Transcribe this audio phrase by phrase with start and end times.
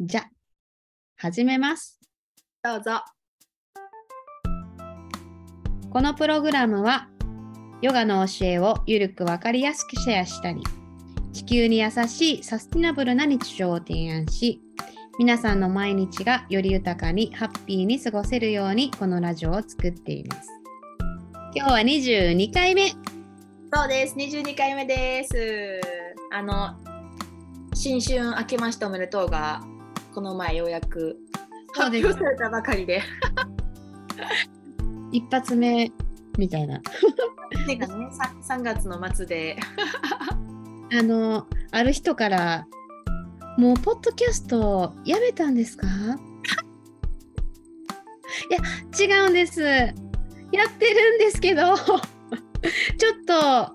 [0.00, 0.24] じゃ、
[1.16, 2.00] 始めます。
[2.64, 3.04] どうぞ。
[5.88, 7.08] このプログラムは、
[7.80, 10.64] ヨガの教えをゆるくわかりやすくシェアしたり、
[11.32, 14.60] 地球に優しいサスティナブルな日常を提案し、
[15.20, 20.48] 皆さんの毎日がより豊かにハッピーに過ごせるようにこのラジオを作っています。
[21.54, 22.88] 今日は22回目。
[23.72, 24.16] そうです。
[24.16, 25.80] 22回目です。
[26.32, 26.74] あの、
[27.74, 29.62] 新春明けましておめでとうが、
[30.14, 31.16] この前ようやく
[31.74, 33.02] 発表されたばかりで。
[35.10, 35.90] 一発目
[36.38, 36.80] みたいな。
[37.66, 39.56] てかね、さ 3, 月の末で。
[40.96, 42.66] あの、ある人から、
[43.58, 45.86] もうポッドキャストやめたんですか？
[48.50, 48.58] いや、
[49.20, 49.60] 違うんです。
[49.62, 49.92] やっ
[50.78, 51.94] てるんですけど、ちょっ
[53.26, 53.72] と、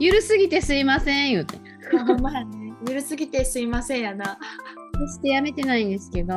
[0.00, 1.58] ゆるすぎてすいません、言うて。
[2.06, 2.72] ほんまやね。
[2.88, 4.38] ゆるすぎてすいませんやな。
[4.98, 6.34] そしてやめてないんですけど、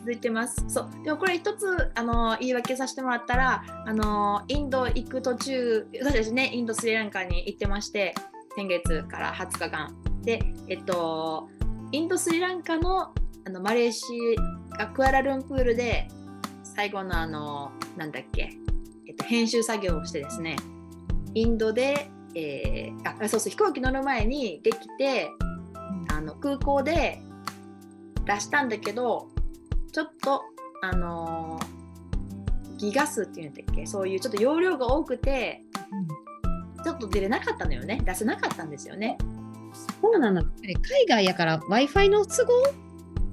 [0.00, 0.64] 続いてます。
[0.68, 0.90] そう。
[1.04, 6.50] でもこれ一つあの言い訳させてもらったら、あのインド行く途中、私たちね。
[6.52, 8.14] インドスリランカに行ってまして、
[8.56, 9.94] 先月から20日間。
[10.22, 11.48] で、えっと
[11.92, 13.12] インドスリランカの
[13.46, 14.04] あのマレーシ
[14.78, 16.08] アクアラルンプールで
[16.62, 18.50] 最後のあのなんだっけ、
[19.06, 20.56] えっと編集作業をしてですね、
[21.34, 25.30] インドで、えーあそうそう飛行機乗る前にできて、
[26.10, 27.20] あの空港で
[28.24, 29.28] 出したんだけど
[29.92, 30.42] ちょっと
[30.82, 31.74] あのー
[32.76, 33.86] ギガ数っていうんだっけ？
[33.86, 35.62] そういうちょっと容量が多くて
[36.82, 39.16] ちょっと出れなかったのよね出せなかったんですよね。
[40.00, 40.42] そうなの。
[40.42, 40.74] 海
[41.08, 42.50] 外やから Wi-Fi の都合？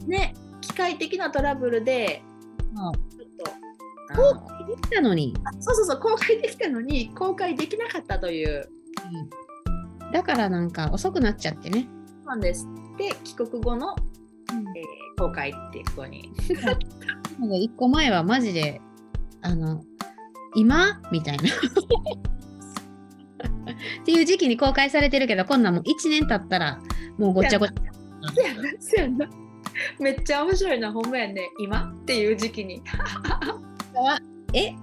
[0.07, 2.21] ね機械的なトラブルで
[2.73, 8.69] もちょっと公開できたのに、あそうそうそう公開できたのに公開できなかったという
[10.13, 11.87] だからなんか遅くなっちゃってね。
[12.23, 12.67] そうなんです。
[12.97, 13.95] で帰国後の、
[14.51, 16.31] えー公開っていうことに。
[17.39, 18.81] なんか一個前はマジで、
[19.41, 19.83] あの、
[20.55, 20.99] 今？
[21.11, 21.43] みたいな。
[24.01, 26.79] っていう時期に公開されてるけど、こんなんもう1年経ったら、
[27.19, 27.73] もうごっちゃごちゃ。
[29.01, 29.29] やな
[29.99, 31.91] めっちゃ面白いなほんまやね今？
[31.91, 32.81] っていう時期に。
[34.53, 34.73] え？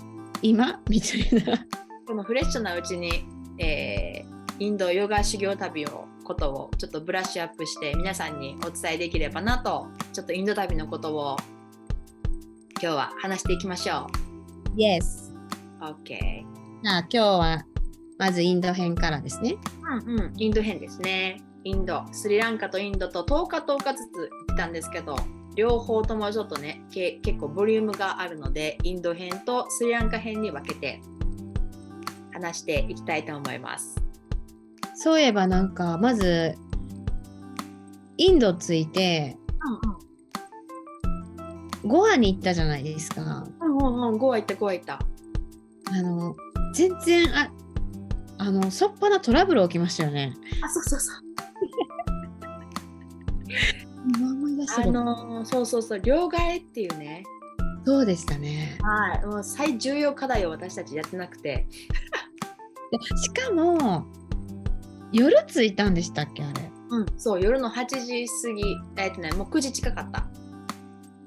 [0.43, 0.81] 今？
[0.89, 1.59] みたいな。
[2.07, 3.27] このフレッシュなうちに、
[3.59, 11.37] えーインドヨガ修行旅をことをちょっとブラッシュアップして皆さんにお伝えできればなとちょっとインド旅のことを
[12.81, 14.07] 今日は話していきましょ
[14.77, 15.33] Yes。
[15.81, 15.85] う。
[15.85, 16.07] OK。
[16.85, 17.65] じゃあ今日は、
[18.19, 19.57] まずインド編からですね。
[20.07, 21.41] うんうん、インド編ですね。
[21.65, 25.17] インド、スリランカとインドと10日10日ずつ行ったんですけど
[25.57, 31.01] 両方ともちょっとねけ結構ボリュームがあるのでインド編とスリランカ編に分けて
[32.33, 34.08] 話していきたいと思います。
[35.01, 36.57] そういえばなんか、まず、
[38.17, 39.37] インド着いて、
[41.85, 43.47] ゴアに行ったじゃないですか。
[43.61, 44.99] うんうんうんうん、ゴア行ったゴア行った。
[45.93, 46.35] あの、
[46.75, 47.49] 全然、あ、
[48.39, 50.35] あの、そっぱなトラブル起きましたよね。
[50.63, 51.17] あそうそうそう。
[54.77, 57.23] あのーそうそうそう両替っていうね
[57.85, 58.77] そうでしたね。
[58.83, 61.67] はいもう最重要課題を私たちやってなくて
[62.91, 64.07] でしかも、
[65.13, 66.71] 夜着いたんでしたっけ、あれ？
[66.91, 70.27] うんそう夜の8時過ぎえっとねもう9時近かった、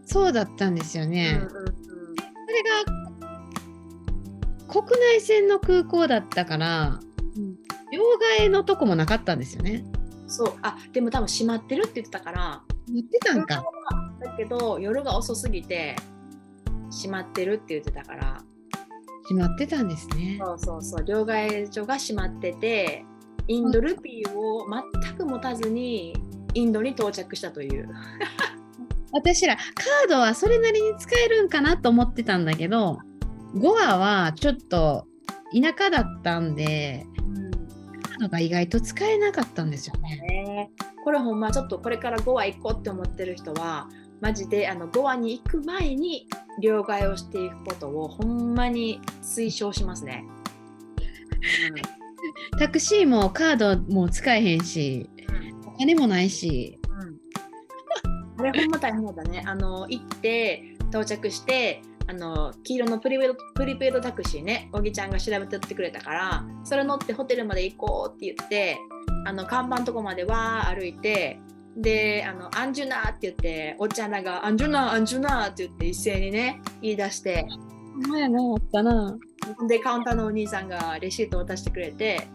[0.05, 1.39] そうだったんですよね。
[1.41, 1.75] うんうんうん
[2.51, 3.01] それが
[4.67, 6.99] 国内線の空港だったから、
[7.93, 8.03] 両
[8.39, 9.85] 替のとこもなかったんですよね。
[10.27, 13.63] そうあでも多分閉まってるって言ってたから言ってたんか。
[14.19, 15.95] だけど夜が遅すぎて
[16.89, 18.41] 閉まってるって言ってたから
[19.29, 20.37] 閉まってたんですね。
[20.43, 23.05] そうそうそう両替所が閉まってて
[23.47, 26.15] インドルピーを全く持たずに
[26.53, 27.89] インドに到着したという
[29.13, 32.99] 私らカードはそれなりに使えるんかなと思ってたんだけど、
[33.55, 35.05] ゴアはちょっと
[35.53, 37.05] 田舎だったんで、
[38.03, 40.21] カードが意外と使えなかったんですよね。
[40.21, 40.71] ね
[41.03, 43.89] これほんまちょっとこれからゴア行こうって思ってる人は
[44.21, 46.27] マジであのゴアに行く前に
[46.61, 50.23] 両替をしていくことをほんまに推奨しますね。
[52.59, 55.09] タクシーもカードも使えへんし、
[55.65, 56.79] お金もないし、
[58.37, 58.45] うん。
[58.45, 59.43] あれほんま大変だね。
[59.45, 68.77] あの行って到着してあの黄色のプリペイドプリペイドタクシーねおぎちゃんが調べてってくれたからそれ乗ってホテルまで行こうって言って
[69.25, 71.39] あの看板のとこまでわー歩いて
[71.77, 77.47] であのアンジュナーって言っておっちゃんらがアンジュナーアンジュナーって言って一斉にね言い出して
[77.93, 79.17] ほんまやな、あったな。
[79.67, 82.27] でカウンターのお兄さんがレシートを渡してくれて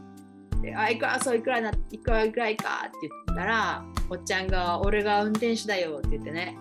[0.61, 6.57] であいくらそういくらないくらぐらいかって言ったらおっちゃんが俺が運転手だよって言ってね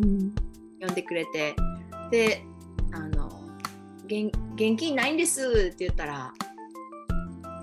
[0.00, 0.34] うん
[0.80, 1.54] 呼んでくれて
[2.10, 2.42] で
[2.92, 3.28] あの
[4.06, 6.32] 現現金ないんですって言ったら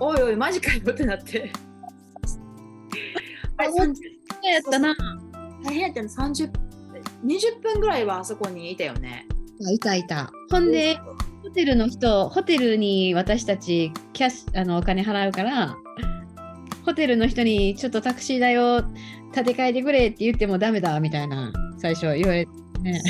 [0.00, 1.52] おいおいマジかよってなって。
[3.56, 4.94] あれあそうやったな。
[5.62, 6.50] 大変やったの30
[7.24, 9.26] 20分ぐらいはあそこにいたよね
[9.70, 10.30] いたいた。
[10.50, 10.98] ほんで、
[11.42, 15.76] ホテルの人、ホテルに私たちキャッあのお金払うから、
[16.84, 18.82] ホテルの人にちょっとタクシー代を
[19.30, 22.50] 立て替えてくれって言ってもダメだみたいな最初言われて
[22.80, 23.00] ね。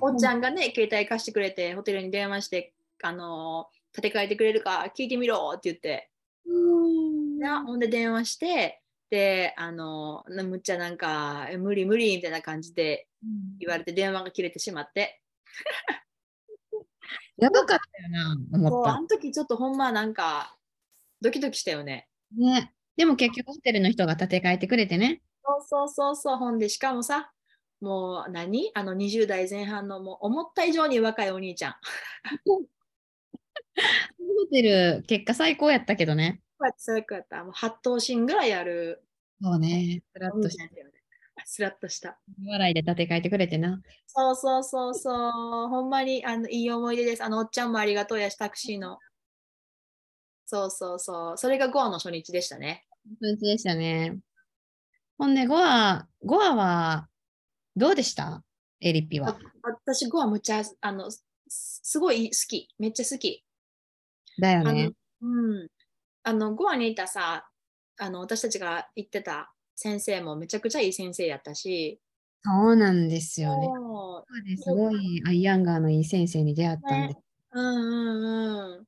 [0.00, 2.72] おっちゃんがね、携帯貸してくれて、ホテルに電話して、
[3.02, 6.08] あのー建て替えてくれるか聞いてみろって言って、
[7.40, 8.80] なほんで電話して、
[9.10, 13.07] で、あのむっちゃなんか、え無理無理みたいな感じで
[13.58, 15.22] 言われて、電話が切れてしまって、
[17.38, 19.00] やばかったよな、思ったあ。
[19.00, 20.56] の時ちょっとほんまなんか、
[21.20, 22.08] ドキドキしたよね。
[22.36, 22.74] ね。
[22.96, 25.22] でも結局ホテルの人が立て替えてくれてね。
[25.44, 27.32] そうそうそうそう、ほんで、しかもさ、
[27.80, 28.70] もう何？
[28.74, 31.74] あの20代前半のもう思った以上に若いお兄ちゃん。
[32.48, 32.62] ホ
[34.50, 36.40] テル結果最高やったけどね。
[36.76, 37.44] 最高やった。
[37.44, 39.04] もう8頭身ぐらいある
[39.40, 40.02] そうね。
[40.12, 40.97] スラッおとしたよね。
[41.50, 42.18] スラッとした。
[42.46, 43.80] 笑いで立て替えてくれてな。
[44.06, 45.32] そうそうそうそう。
[45.68, 47.24] ほんまにあのいい思い出です。
[47.24, 48.98] あのおっちゃんもありがとうやし、タクシーの。
[50.44, 51.38] そうそうそう。
[51.38, 52.84] それがゴアの初日でしたね。
[53.22, 54.18] 感じでしたね。
[55.16, 57.08] ほんで、ゴア、ゴアは
[57.76, 58.44] どうでした？
[58.82, 59.38] エリピは。
[59.62, 62.68] 私、ゴアむっちゃあのすすごい好き。
[62.78, 63.42] めっちゃ好き。
[64.38, 64.90] だよね。
[65.22, 65.26] う
[65.64, 65.68] ん。
[66.24, 67.48] あの、ゴアにいたさ、
[67.96, 72.00] あの私たちが行ってた先生もめちゃくちゃいい先生やったし、
[72.42, 73.66] そうなんですよね。
[73.66, 77.14] そうですごいアイアンガーのいい先生に出会ったんで。
[77.14, 77.20] ね
[77.52, 78.84] うんうんうん。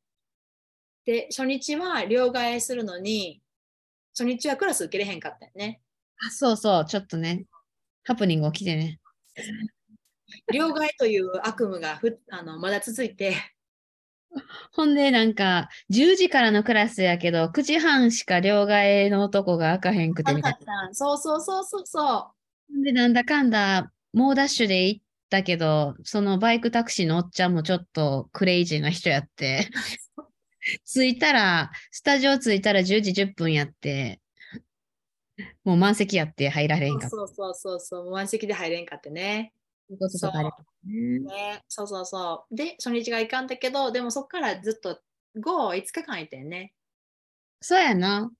[1.05, 3.41] で、初日は両替するのに、
[4.19, 5.81] 初日はクラス受けれへんかったよね。
[6.27, 7.47] あ、そうそう、ちょっとね、
[8.03, 8.99] ハプニング起きてね。
[10.53, 13.37] 両替という悪夢がふあのまだ続いて、
[14.73, 20.89] ほんで、なんか、10時からのクラスやけど、9時半しか両替の男が開かへんくてみたいな。
[20.93, 22.33] そうそうそうそうそほ
[22.75, 29.69] んで、なんだかんだ、猛ダッシュで行ったけど、そのバイクタクシーのおっちゃんもちょっとクレイジーな人やって、
[30.85, 34.21] 着いたら、スタジオ着いたら10時10分やって、
[35.65, 37.09] もう満席やって入られへんかう。
[37.09, 37.11] った。
[37.11, 39.53] そうそうそうそう満席で入れんかってね。
[39.99, 40.43] こととかあ
[40.85, 41.19] ね。
[41.21, 42.55] ねそうそうそう。
[42.55, 45.01] で、初日がいかんだけど、でもそこからずっと
[45.37, 46.73] 5、5日間いてんね。
[47.61, 48.31] そうやな。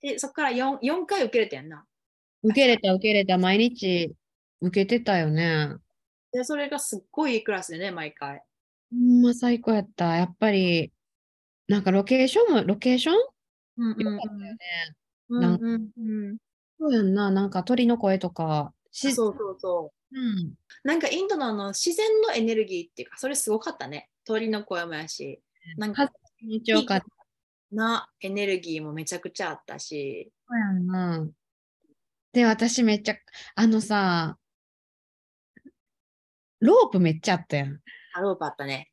[0.00, 1.84] で、そこから 4, 4回受けれてんな。
[2.42, 4.14] 受けれた受けれた、毎日
[4.60, 5.74] 受けてたよね。
[6.32, 8.42] で、それがすっごいいいクラスでね、毎回。
[8.90, 10.16] ほんま最高やった。
[10.16, 10.92] やっぱり、
[11.66, 13.16] なんかロケーションも、ロケーション？
[13.78, 14.58] うんうんよかったよね。
[15.30, 16.36] うんなんうんうん。
[16.80, 17.30] そうやんな。
[17.30, 20.20] なんか鳥の声とか、しそうそうそう。
[20.20, 20.54] うん。
[20.84, 24.08] なんかインドのあの自然のエネルギーっていうか、それすごかったね。
[24.24, 25.40] 鳥の声もやし、
[25.76, 27.06] なんか風気持ちよかった。
[27.70, 30.32] なエネルギーもめちゃくちゃあったし。
[30.48, 31.28] そうやんな。
[32.32, 33.16] で、私めっちゃ、
[33.54, 34.38] あのさ、
[36.60, 37.80] ロープめっちゃあったやん。
[38.14, 38.90] あロープあったね。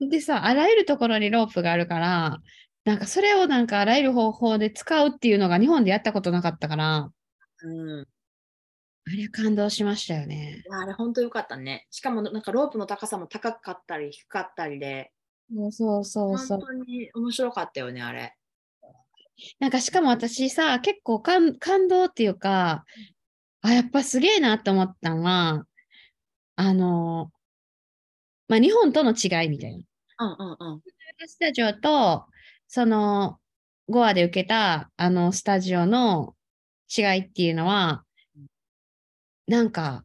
[0.00, 2.38] でさ、あらゆるところにロープがあるから、
[2.84, 7.10] なんかそれをなんかあらゆる方法で使うっていうのが日本でやったことなかったから、
[7.62, 8.08] うん。
[9.06, 10.62] あれ感動しましたよね。
[10.70, 11.86] あれ本当よかったね。
[11.90, 15.12] しかもなんかロープの高さも高かったり低かったりで、
[15.52, 16.58] そうそうそうそう。
[16.58, 18.34] 本当に面白かったよね、あれ。
[19.58, 22.84] なんかしかも私さ、結構感感動っていうか、
[23.60, 25.66] あ、やっぱすげえなって思ったのは、
[26.56, 27.30] あの、
[28.48, 29.84] まあ、日本との違いみたいな。
[30.20, 30.82] うんうんうん。
[31.26, 32.26] スタジオと、
[32.68, 33.38] その、
[33.88, 36.34] ゴアで受けたあのスタジオの
[36.96, 38.03] 違いっていうのは、
[39.46, 40.04] なんか、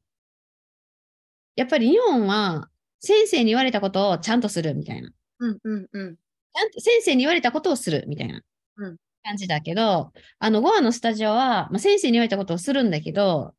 [1.55, 2.69] やっぱり日本は
[2.99, 5.11] 先生に言われたことをちゃんとするみたいな。
[5.39, 6.15] うんうんうん。
[6.15, 8.41] ちゃんと先生に言われたことをするみたいな
[8.77, 13.53] うん感じだけど、あの、ゴアのスタジオは、まあ、先生に言われたことをするんだけど、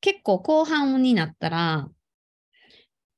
[0.00, 1.88] 結構後半になったら、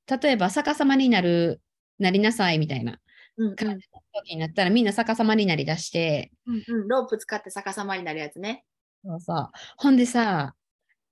[0.06, 1.60] 例えば逆さまになる、
[1.98, 2.98] なりなさいみたいな
[3.36, 8.64] うんうん感じの時になったら、みんな逆さまになりだして、うんうん、ロープ使って逆さまになるやつね。
[9.04, 9.50] そうそう。
[9.76, 10.54] ほんでさ、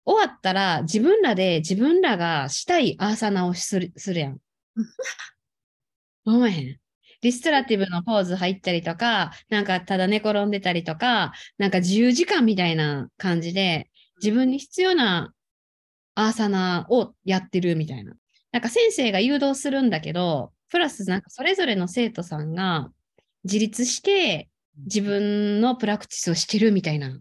[0.04, 4.38] 終わったら自分らで自分らがしたいアーサナをするするやん。
[6.24, 6.80] 思えへん。
[7.22, 13.90] リストラティブのポーズ入ったりとか、なんかただ寝転んでたりとか、なんか自由時間みたいな感じで、
[14.22, 15.32] 自分に必要な
[16.14, 18.12] アーサナをやってるみたいな。
[18.52, 22.90] なんか先生が誘導するんだけど、プラスなんかそれぞれの生徒さんが
[23.44, 24.48] 自立して
[24.84, 27.18] 自分のプラクティスをしてるみたいな。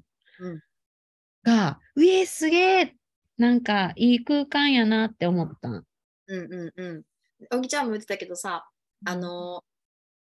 [1.46, 2.96] うんが、うえ、すげえ
[3.38, 5.70] なんかいい空間やなって思った。
[5.70, 5.84] うん
[6.28, 7.04] うんうん。
[7.52, 8.68] おぎちゃんも言ってたけどさ、
[9.06, 9.64] あの、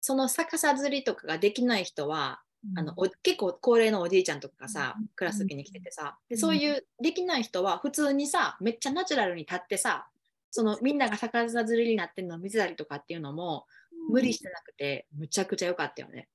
[0.00, 2.40] その逆さ釣りとかができない人は、
[2.76, 10.08] あのお結構高齢のおじいちゃんとかがさうん、クラスに来ててさ、でうんそういうできない人は普通にさ、めっちゃナチュラルに立ってさ、
[10.50, 13.66] そのみんなが逆さ釣りになってるのを見せたりとかっていうのも
[14.08, 16.28] 無理してなくて、むちゃくちゃ良かったよね。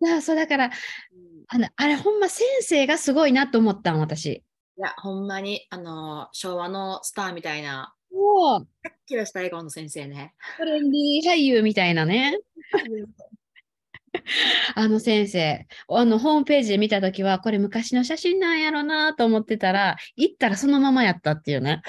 [0.00, 0.70] いやそうだから
[1.48, 4.26] あのあれほんま先生がすごいなと思ったん私。
[4.76, 10.34] いや、ほんまに、あの、昭和のスターみたいな、もうキラッキラした笑顔の先生ね。
[10.58, 12.38] トレンディー俳優みたいなね。
[14.74, 21.82] あの先生、あのホームページで見たときは、これ昔の写真なんやろなと思ってたら、行ったらそのままやったっていうね。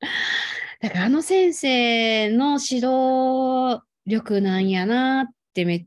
[0.80, 5.84] だからあの先生の指導力なんやなってめっ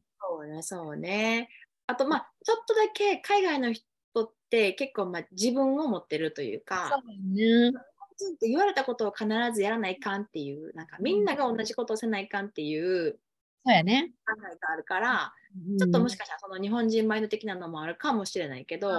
[0.52, 1.50] ね、そうね。
[1.88, 3.84] あと、まあ、ちょっとだけ海外の人
[4.26, 7.02] って結構、まあ、自分を持ってるというか、
[7.34, 7.72] ね。
[8.18, 13.20] ずっと言われたことを必ずやらないかんっていう、なんかみんなが同じことをせないかんっていう
[13.66, 14.12] そうやね。
[14.26, 15.34] 考えがあるから、
[15.80, 18.94] ちょっともしかしたらその日本人マインド的なのもあるかもしれないけど、うん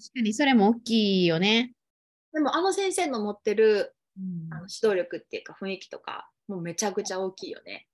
[0.00, 1.72] 確かにそれも大きいよね。
[2.32, 7.86] でもあの先生の持ってるうんあの指導力っていうか雰囲気とか、もうめちゃくちゃ大きいよね。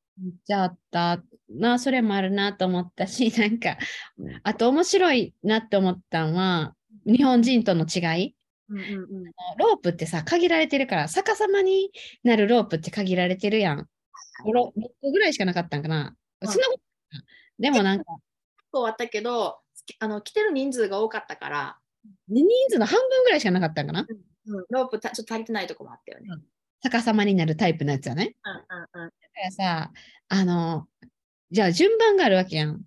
[0.46, 3.78] ちゃあったな、それもあるなと思ったし、 なんか、
[4.42, 6.74] あと面白いなって思ったのは、
[7.06, 8.36] 日本人との違い。
[8.68, 9.32] うんうんうん。
[9.58, 11.90] ロープってさ、限られてるから、逆さまに
[12.22, 13.88] なるロープって限られてるやん。
[14.44, 16.16] 6個ぐらいしかなかったんかな。
[16.40, 16.80] うんそんなこと
[17.58, 19.60] でもなんか、結構あったけど、
[19.98, 21.78] あの来てる人数が多かったから、
[22.28, 24.06] 人数の半分ぐらいしかなかったんかな。
[24.46, 26.28] うん、ロープたちょっと足りてないとこもあったよね。
[26.84, 28.36] 逆さまになるタイプのやつはね。
[28.44, 29.08] うんうんうん。
[29.08, 29.92] だからさ、
[30.28, 30.86] あの、
[31.50, 32.82] じゃあ順番があるわけやん。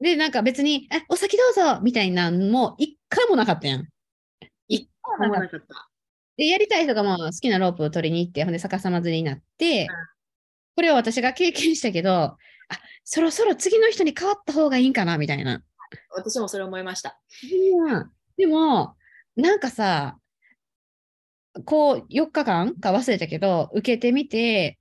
[0.00, 3.86] で、なんか別に、え、お先どうぞみたいなのも一回もなかったやん。
[4.66, 5.56] 一回もなかった。
[5.58, 5.88] なかった。
[6.36, 10.20] で、やりたい人がもう好きなロープを取りに行って、ほんで逆さまずりになって、うん
[10.76, 12.38] これを私が経験したけど、あ、
[13.04, 15.62] そろそろ次の人に変わった方がいいんかなみたいな。
[16.16, 17.20] 私もそれ思いました。
[17.84, 18.94] うんでも、
[19.36, 20.16] なんかさ、
[21.64, 24.78] こう、4日間か忘れたけど、受けてみて、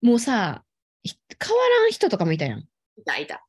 [0.00, 0.64] もうさ、
[1.02, 2.60] ひ変わらん人とかもいたやん。
[2.60, 2.64] い
[3.04, 3.44] たいた。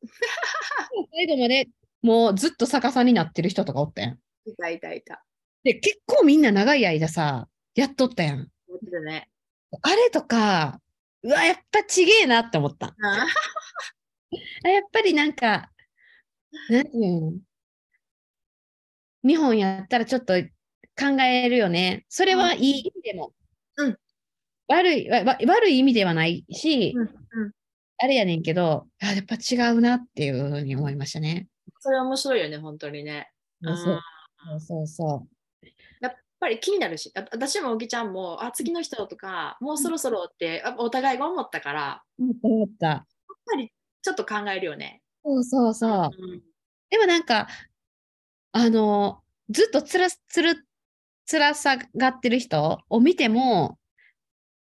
[1.12, 1.68] 最後まで
[2.02, 4.20] もうずっと逆さになってる人とかおったやん。
[4.46, 5.24] いたいたいた。
[5.64, 8.50] で、結構みんな長い間さ、やっとったやん。
[8.68, 9.30] 思ってたね。
[9.82, 10.80] あれとか、
[11.24, 12.88] うわ、やっぱちげえなって思った。
[12.88, 12.94] あ
[14.66, 15.72] あやっぱりなんか、
[16.70, 17.32] なんていうの？
[19.26, 20.34] 日本やったらちょっと
[21.00, 22.06] 考えるよね。
[22.10, 23.34] それはいい意味でも。
[23.78, 23.98] うん
[24.68, 27.52] 悪いわわ悪い意味ではないし、うんうん
[28.00, 31.48] あれやねんけど、あやっぱ違うなっていうふうに思いましたね。
[31.80, 33.30] それ面白いよね、本当にね。
[33.64, 33.94] そうそ
[34.56, 35.28] うそうそ
[36.02, 42.24] やっぱり気になるし、あ私もおぎちゃんも、あ、次の人とか、もうそろそろって、あお互いが思ったから、う。
[42.42, 42.88] 思った。
[42.88, 43.06] やっ
[43.46, 43.72] ぱり
[44.02, 45.02] ちょっと考えるよね。
[45.24, 46.10] そうそうそう。
[46.18, 46.42] うん
[46.90, 47.48] でもなんか、
[48.52, 50.60] あの、ずっとつら、つる、つ
[51.40, 53.78] らさがってる人を見ても、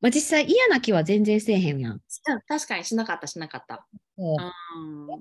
[0.01, 1.91] まあ、実際嫌な気は全然せえへんやん。
[1.93, 2.01] うん
[2.47, 3.75] 確かにしなかった、しなかった。
[3.75, 3.83] だ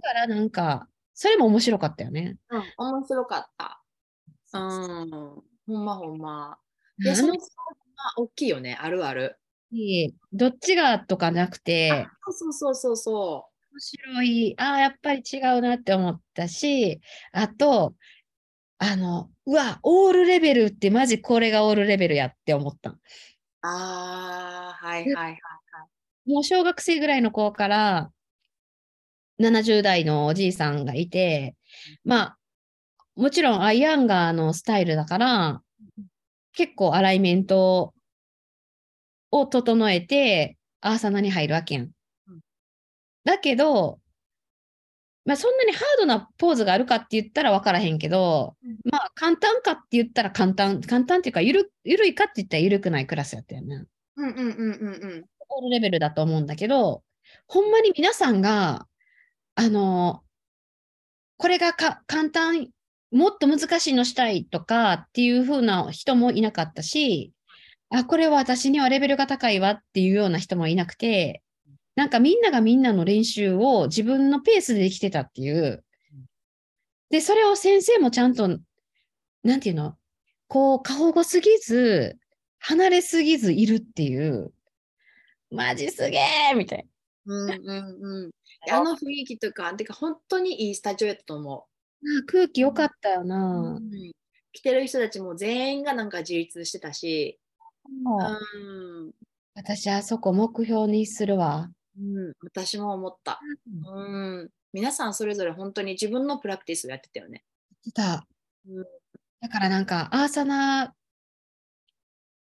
[0.00, 2.37] からなんか、それも面白かったよね。
[2.50, 3.83] うん、面白かった。
[4.52, 5.11] うん、
[5.66, 6.59] ほんまほんま。
[7.00, 7.45] いや、その差が
[8.16, 9.38] 大きいよね、あるある。
[9.73, 17.00] 時どっちがとかなくて、あそうそうそうそ面白い、ああ、やっぱり違うなって思ったし、
[17.33, 17.95] あと、
[18.79, 22.91] あの、うわ、オールレベルってマジこれがオールレベルやって思った。
[22.91, 23.01] う。
[23.63, 25.39] ああ、はいはいはい。
[26.27, 28.11] もう小学生ぐらいの子から
[29.41, 31.57] 70代のおじいさんがいて、
[32.05, 32.39] まあ、
[33.17, 35.63] もちろんアイアンガーのスタイルだから、
[36.53, 37.95] 結構アライメント
[39.31, 41.91] を整えて、アーサナに入るわけやん。
[43.25, 43.99] だけど、
[45.29, 53.85] まあ、そんなにハードなポーズがあるかって言ったら分からへんけど、うんまあ簡単かって言ったら簡単、簡単っていうかゆる、ゆるいかって言ったらゆるくないクラスやったよね。
[54.17, 55.25] うんうんうんうんうん。
[55.51, 57.03] オールレベルだと思うんだけど、
[57.47, 58.87] ほんまに皆さんが、
[59.55, 60.23] あの、
[61.37, 62.69] これがか簡単、
[63.11, 67.35] もっと難しいのしたいとかっていう風な人もいなかったし、
[67.91, 71.43] あ、これは私にはレベルが高いわっていうような人もいなくて、
[71.99, 75.85] なんかみんながみんなの練習を自分のペースでできてたっていう。
[77.11, 78.47] で、それを先生もちゃんと、
[79.43, 79.97] なんていうの、
[80.47, 82.17] こう、過保護すぎず、
[82.61, 84.52] 離れすぎずいるっていう。
[85.50, 86.19] マジすげ
[86.52, 86.87] えみたい
[87.26, 88.31] うんうんうん。
[88.71, 93.25] あの雰囲気とか、てか本当にいいスタジオやったと思あ空気良かったよう。
[93.25, 93.75] な。
[93.76, 94.12] うん
[94.52, 97.38] 来てる人たちも全員がなんか自立してたし、
[97.87, 99.12] うん、
[99.55, 101.71] 私、あそこ目標にするわ。
[101.99, 103.40] うん、私も思った。
[103.87, 104.02] う
[104.45, 107.45] ん、皆さんそれぞれ本当に自分のプラクティスをやってたよね。
[107.83, 108.26] 来た
[108.69, 108.85] うん
[109.40, 110.95] だからなんか、アーサナ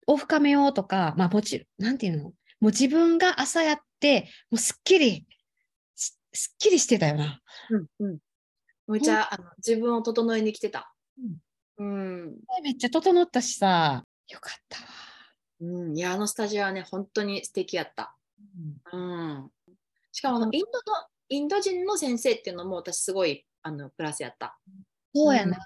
[0.07, 2.23] を深めようとか、まあもちなんていうの？
[2.25, 5.26] もう自分が朝やって、もうすっきり、
[5.97, 7.40] すすっきりしてたよな。
[7.71, 8.18] うんうん。
[8.87, 10.95] むちゃあの自分を整えに来てた。
[11.78, 14.88] うん、めっちゃ整ったしさ、よかったわ。
[15.61, 18.14] うん、いやあのスタジオはね本当に素敵やった。
[18.92, 19.50] うん、
[20.12, 24.59] しかもあのインドのインド人の先生っていうのも私すごいあのプラスやった。
[25.14, 25.59] そうやな。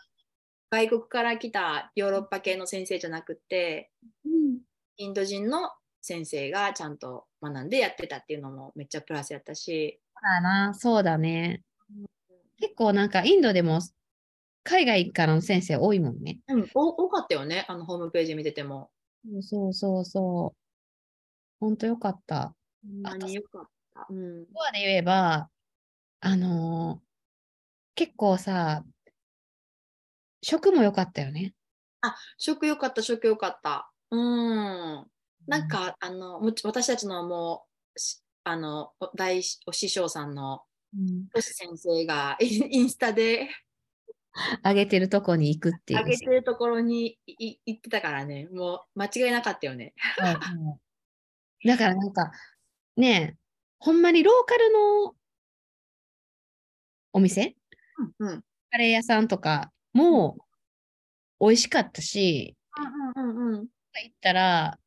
[0.70, 3.90] 外国から来たヨーロッパ系の先生じゃなくて
[4.24, 4.60] うん
[4.96, 11.62] インド人の先生がちゃんと学んでやってたっていうのもめっちゃプラスやったし、そうだな、そうだね。
[12.58, 13.80] 結構なんかインドでも
[14.64, 16.40] 海外からの先生多いもんね。
[16.48, 18.90] うん、お多かったよねあのホームページ見てても。
[19.40, 20.58] そうそうそう。
[21.60, 22.54] ほんとよかった。
[22.82, 24.06] ほんまによかった。
[24.08, 25.48] うん、コアで言えば、
[26.20, 27.12] あのー
[27.94, 28.84] 結構さ、
[30.40, 31.52] 食も良かったよね。
[32.38, 33.92] 食よかった食よかった。
[34.10, 35.06] うん。
[35.46, 40.62] なんか、あのむ私たちのもうしあのお大師お師匠さんの
[40.94, 43.48] うん、トシ先生がインスタで
[44.62, 46.04] あげてるとこに行くっていう。
[46.04, 49.94] 上げてるところに行ってたからねもう間違いなかったよね。
[49.96, 52.32] はいはいだからなんか、
[52.96, 53.36] ねえ、
[53.78, 55.14] ほんまにローカルの
[57.14, 57.56] お店？
[58.18, 60.38] うんうんカレー屋さんとかも
[61.40, 62.56] 美味しかったし、
[63.16, 63.66] うんうんうん
[64.04, 64.78] 行ったら、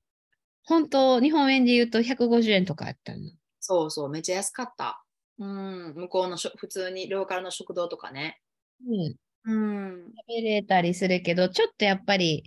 [0.63, 3.19] 本当日本円で言うと150円とかやったの。
[3.59, 5.03] そうそうめっちゃ安かった。
[5.37, 8.39] うん向こうのしょ普通にローカルの食堂とかね。
[8.87, 9.15] うん
[9.47, 12.43] うん食べれたりするけど、ちょっとやっぱり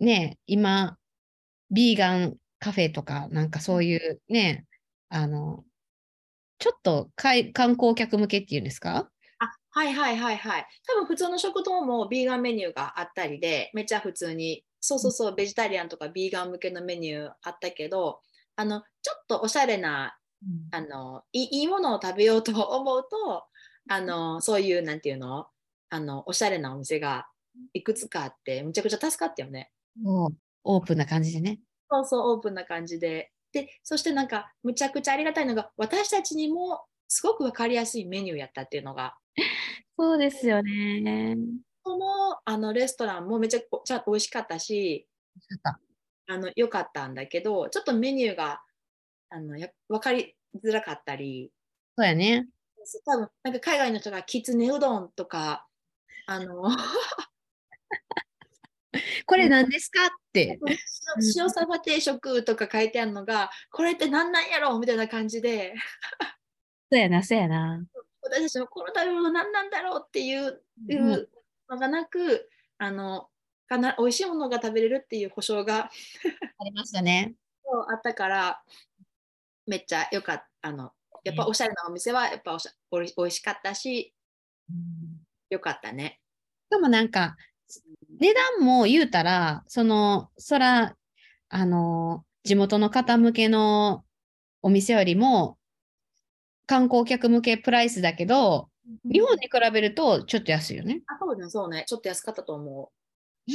[0.00, 0.96] ね、今、
[1.70, 4.64] ビーガンカフェとか、なんかそういうね、
[5.14, 5.66] あの、
[6.58, 9.10] ちょっとかい観光客向けっていうんですか？
[9.38, 10.66] あはいはいはいはい。
[10.86, 18.20] 多分普通の食堂もビーガンメニューがあったりで、めっちゃ普通に、そうそうそう、ベジタリアンとかビーガン向けのメニューあったけど、
[18.56, 20.18] あの、ちょっとおしゃれな、
[20.70, 23.44] あの、いいいいものを食べようと思うと、
[23.88, 25.48] あの、そういう、なんていうの？
[25.90, 27.28] あの、おしゃれなお店が
[27.74, 29.70] いくつかあって、むちゃくちゃ助かったよね。
[29.96, 31.62] もうオープンな感じでね。
[31.90, 33.32] そうそう、オープンな感じで。
[33.52, 39.16] で、そしてなんか、むちゃくちゃありがたいのが、私たちにもすごくわかりやすいメニューやったっていうのが、
[39.98, 41.36] そうですよね。
[41.84, 45.06] このあのレストランもめちゃくちゃ美味しかったし、
[46.26, 48.62] あの良かったんだけど、ちょっとメニューが
[49.28, 50.34] あのや分かり
[50.64, 51.50] づらかったり、
[51.96, 52.48] そうやね。
[53.04, 55.66] 多分なんか海外の人がきつねうどんとか、
[56.26, 56.62] あの
[59.26, 60.06] これ何ですか？
[60.06, 60.58] って。
[61.36, 65.74] 塩サバ定食とか書いてあるのが、これって何なんやろみたいな感じで、
[66.90, 67.82] そうやな、そうやな。
[68.22, 71.28] 私たちもこの食べ物何なんだろうっていううん
[71.68, 73.28] のがなく、あの
[73.68, 75.90] かな美味しいものが食べれるっていう保証が
[76.58, 77.34] ありましたね。
[77.88, 78.62] あったから
[79.66, 80.92] めっちゃ良かったあの
[81.24, 84.12] やっぱおしゃれなお店はやっぱおしゃおいおいしかったし
[85.48, 86.20] 良かったね。
[86.70, 87.36] でもなんか、
[88.22, 90.96] 値段も言うたら、その、そら、
[91.48, 94.04] あの、地元の方向けの
[94.62, 95.58] お店よりも、
[96.66, 98.68] 観光客向けプライスだけど、
[99.04, 101.02] 日本に比べるとちょっと安いよね。
[101.08, 101.84] あそうねそうね。
[101.88, 102.92] ちょっと安かったと思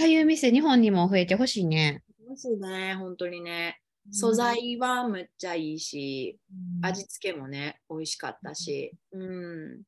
[0.01, 2.03] ああいう店、日本にも増えてほしいね。
[2.25, 2.29] う。
[2.29, 3.79] ですね本当にね。
[4.11, 6.37] 素材はめっちゃいいし、
[6.81, 9.81] 味付けもね美味しかったし、うん、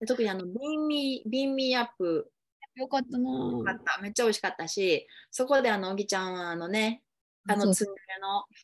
[0.00, 2.32] で特にあのビンミビンミアップ
[2.76, 3.30] よかったな。
[3.30, 4.00] よかった。
[4.00, 7.02] めっちゃ美味しかったしそこであのおぎちゃんはあのね
[7.48, 8.44] あのツンデレの。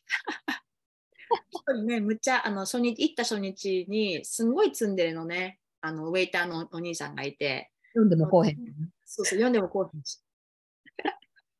[1.85, 5.59] ねむっちゃあの初日行った初日にすんごいツンデレのね。
[5.83, 7.71] あのウェイターのお兄さんがいて。
[7.93, 8.57] 読んでもこうへん。
[9.05, 10.21] そうそう読んでもこうへんし。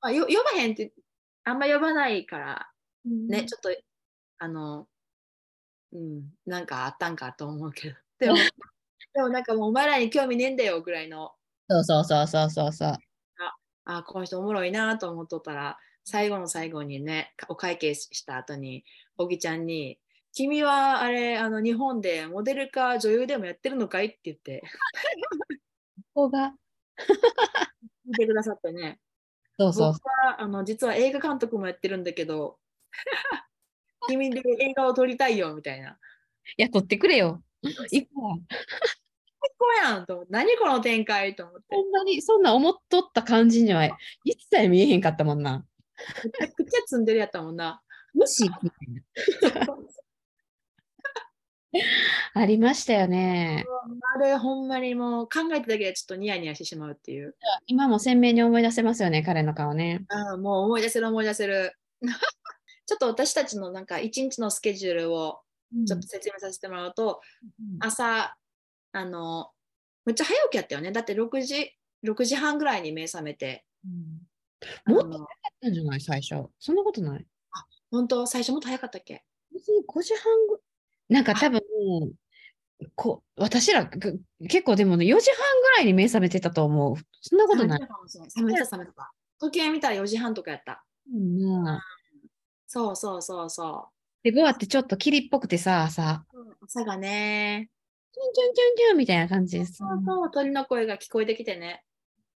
[0.01, 0.93] ま あよ読まへんって
[1.43, 2.71] あんま読まないから
[3.05, 3.69] ね、ちょっと
[4.37, 4.87] あの
[5.91, 7.95] うんなんかあったんかと思うけど。
[8.19, 8.35] でも
[9.13, 11.33] でもなんかもうお前らに興味ねえんだよぐらいの
[11.71, 12.97] そうそうそうそうそうそう。
[13.86, 18.84] あこの人おもろいなと思っとったら最後の最後にねお会計した後に
[19.17, 19.99] おぎちゃんに
[20.34, 24.62] 「君はあれあの日本でモデルか女優でもやってるのかい?」って言って
[26.13, 26.53] ここが。
[28.07, 28.99] 聞いてくださってね
[29.57, 32.60] そうそう僕はあの実は映画監督もやってるんだけど
[34.07, 35.97] 君で映画を撮りたいよみたいな
[36.57, 37.41] や、取ってくれよ。
[37.63, 38.38] 行くわ。
[39.41, 43.89] 最高やんと何この展開と思ってそんなに、そんな思っとった感じには
[44.23, 45.65] 一切見えへんかったもんな。
[46.23, 47.82] めちゃくちゃ積んでるやったもんな。
[48.13, 48.49] 無視。
[52.34, 53.65] ありましたよね。
[54.15, 57.36] あれほんまにもう考えただけでちょっとニヤニヤしてしまうっていう。
[57.65, 60.06] 今も鮮明に思い出せますよね、彼の顔ね。
[60.34, 61.73] うん、もう思い出せる思い出せる。
[62.86, 65.41] ちょっと私たちのなんか一日のスケジュールを
[65.88, 67.21] ちょっと説明させてもらうと、
[67.80, 68.36] 朝
[68.93, 69.51] あの
[70.06, 70.91] めっちゃ早起きやったよね。
[70.91, 73.65] だって6時 ,6 時半ぐらいに目覚めて。
[73.86, 74.21] うん
[74.86, 76.01] もっと早かったんじゃない？
[76.01, 76.47] 最初。
[76.60, 77.25] そんなことない？
[77.89, 78.27] 本当？
[78.27, 79.23] 最初もっと早かったっけ？
[79.51, 80.62] 別に5時半ぐ
[81.10, 81.62] なんか多分、
[82.95, 86.95] こ私らぐ結構でもね、4時半ぐらいに目覚めてたと思う。
[87.21, 87.80] そんなことない。
[87.80, 89.12] 冷めた冷めた。
[89.39, 90.86] 時計見たら4時半とかやった。
[91.12, 91.80] うん
[92.67, 93.89] そうそうそうそ
[94.23, 96.56] で、5話ってちょっと霧っぽくてさ、朝、う。
[96.63, 97.69] 朝がね、
[98.19, 99.74] ンチュンチュンチュンみたいな感じです。
[99.74, 101.84] そうそう鳥の声が聞こえてきてね。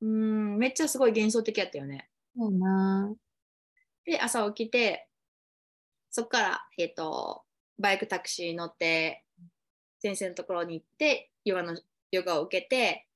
[0.00, 2.10] うん、めっちゃすごい幻想的やったよね。
[2.36, 3.12] そうな。
[4.04, 5.08] で、朝起きて、
[6.10, 7.42] そこから、えっ、と、
[7.78, 9.24] バイクタクシー乗って、
[10.00, 11.76] 先生のところに行って、ヨガの
[12.10, 13.06] ヨガを受けて、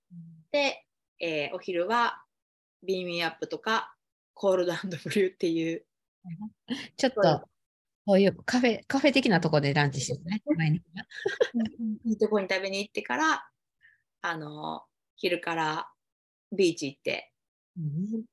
[0.51, 0.85] で、
[1.21, 2.23] えーお昼は
[2.83, 3.95] Bean Me Up とか、
[4.35, 5.85] Cold Brew っていう、
[6.97, 7.49] ちょっと、
[8.09, 10.43] こういうカフェ、カフェ的なとこでランチしてるね。
[10.57, 11.05] 毎日が
[12.07, 13.47] いいとこに食べに行ってから、
[14.23, 14.85] あの、
[15.17, 15.91] 昼から
[16.51, 17.35] ビーチ行って、
[17.77, 18.25] うん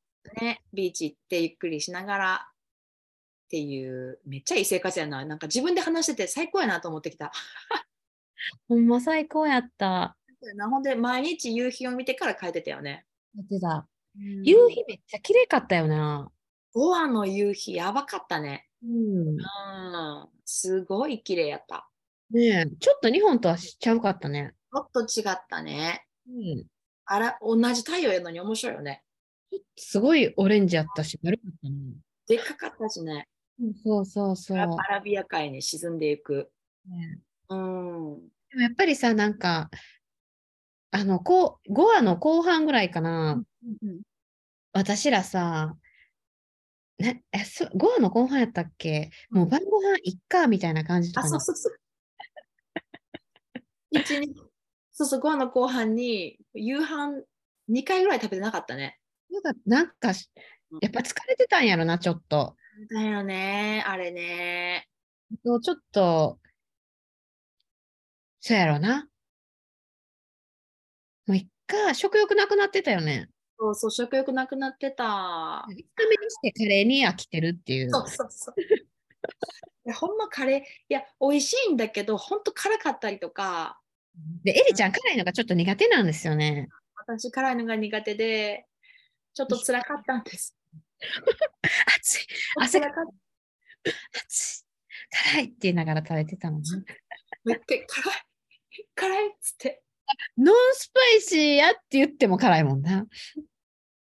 [0.42, 5.26] ね、ビーチ行ってゆっくりしながらっていう、めっちゃいい生活やな。
[5.26, 7.34] なんか自分で話してて最高やなと思ってきた。
[8.70, 10.16] ほんま最高やった。
[10.56, 13.04] なほんで、毎日夕日を見てから帰ってたよね。
[13.36, 13.86] やってた。
[14.18, 16.32] 夕日めっちゃ綺麗かったよな。
[16.74, 18.65] ゴアの夕日やばかったね。
[18.84, 19.28] うん。
[19.30, 20.30] うん。
[20.46, 21.90] すごい綺麗やった。
[22.32, 24.54] ねえ、ちょっと日本とはしちゃうかったね。
[24.74, 26.06] ちょっと違ったね。
[26.28, 26.66] うん。
[27.06, 29.04] あら、同じ太陽やのに面白いよね。
[29.78, 31.76] すごいオレンジやったし、丸かったね。
[32.28, 33.28] でっかかったしね。
[33.84, 34.58] そうそうそう。
[34.58, 36.52] アラビア海に沈んでいく。
[36.88, 38.30] ねうん。
[38.50, 39.70] でもやっぱりさ、なんか、
[40.92, 43.44] あの、こう、5話の後半ぐらいかな、
[44.74, 45.78] 私らさ、
[46.98, 49.10] ね、え、そ、5話の後半やったっけ？
[49.30, 51.80] もう晩ご飯いっか、みたいな感じとあ、かなそうそうそう。
[53.92, 54.34] 一日、
[54.94, 57.24] そうそう、5の後半に夕飯
[57.68, 59.00] 2回ぐらい食べてなかったね。
[59.30, 60.30] なんか、なんかし
[60.82, 62.56] やっぱ疲れてたんやろな、ちょっと。
[62.90, 64.88] だよね、あれね。
[65.44, 66.40] そうちょっと、
[68.40, 69.10] そうやろな。
[71.26, 73.30] もういっか、食欲なくなってたよね。
[73.58, 75.66] そうそう、食欲なくなってた。
[75.70, 77.90] 5日目にしてカレーに飽きてるっていう。
[77.92, 78.62] そうそうそう。
[78.62, 83.80] いやほんまカレー、いや、美味しいんだけど、ほんと辛かったりとか、
[84.44, 86.70] で、エリちゃん辛いのがちょっと苦手なんですよね。
[86.96, 88.66] 私辛いのが苦手で、
[89.34, 90.56] ちょっと辛かったんです。
[91.98, 92.28] 熱い、
[92.62, 93.06] 汗が辛かっ
[94.26, 94.66] 熱い、
[95.34, 96.70] 辛いって言いながら食べてたもんね。
[97.44, 99.84] めっちゃ辛い、辛いっつって。
[100.38, 103.06] non spicy やって言っても辛いもんな。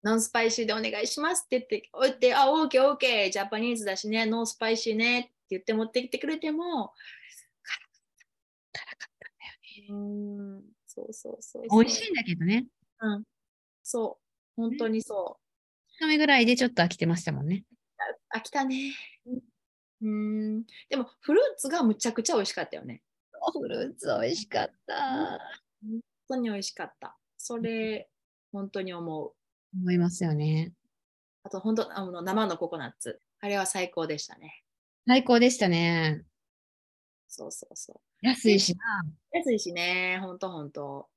[0.03, 6.93] non spicy でお願いしますって言って、おて、あ、オーケーオーケー、 Japanese だしね、 non spicy ねって言って持ってきてくれても、
[8.73, 9.25] 辛かった
[9.88, 11.83] うーん、そうそうそうそう。
[11.83, 12.67] 美味しいんだけどね。
[13.01, 13.25] うん。
[13.83, 14.19] そ
[14.57, 15.38] う、本当にそ
[15.99, 16.05] う。
[16.05, 17.64] 2日目ぐらいでちょっと飽きてましたもんね。
[18.29, 18.93] あ、来たね。
[19.27, 20.64] うーん。
[20.90, 23.03] でも、フルーツがむちゃくちゃ美味しかったよね。
[23.53, 25.38] フルーツ美味しかった。
[26.29, 27.17] 本当に美味しかった。
[27.37, 28.09] それ、
[28.53, 29.33] 本当に思う。
[29.77, 30.73] 思いますよね。
[31.43, 33.21] あと、本当あの生のココナッツ。
[33.41, 34.63] あれは最高でしたね。
[35.07, 36.25] 最高でしたね。
[37.29, 38.27] そうそうそう。
[38.27, 39.05] 安いしな。
[39.33, 41.09] 安いしね、ほんとほんと。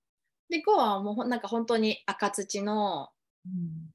[0.50, 3.10] で、こうはもうなんか本当に赤土の
[3.46, 3.92] うん、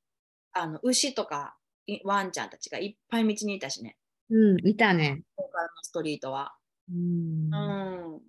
[0.53, 3.97] あの牛とかいワンちゃんたちがいっぱい道にいたしね、
[4.31, 5.23] うん、いたね。
[5.37, 6.55] ここからのストリートは。
[6.91, 8.21] うんうん。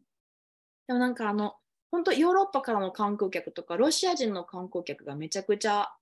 [0.88, 1.56] でもなんかあの、
[1.94, 5.94] 本当ヨーロッパからの観光客とか、ロシア人の観光客がめちゃくちゃ、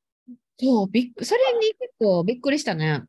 [0.57, 3.03] そう、びっくそれに結構びっくりしたね。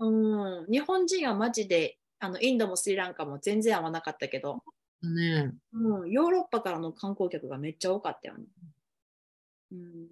[0.00, 4.64] うん、日本人はマジで、あのインドもスリランカも全然合わなかったけど、
[5.00, 8.44] ねうん、ヨーロッパからの観光客がめっちゃ多かったよね。
[9.70, 10.08] うん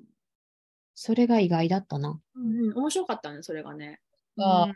[0.94, 2.20] それが意外だったな。
[2.36, 4.00] うんうん、面白かったね、それがね。
[4.38, 4.68] あ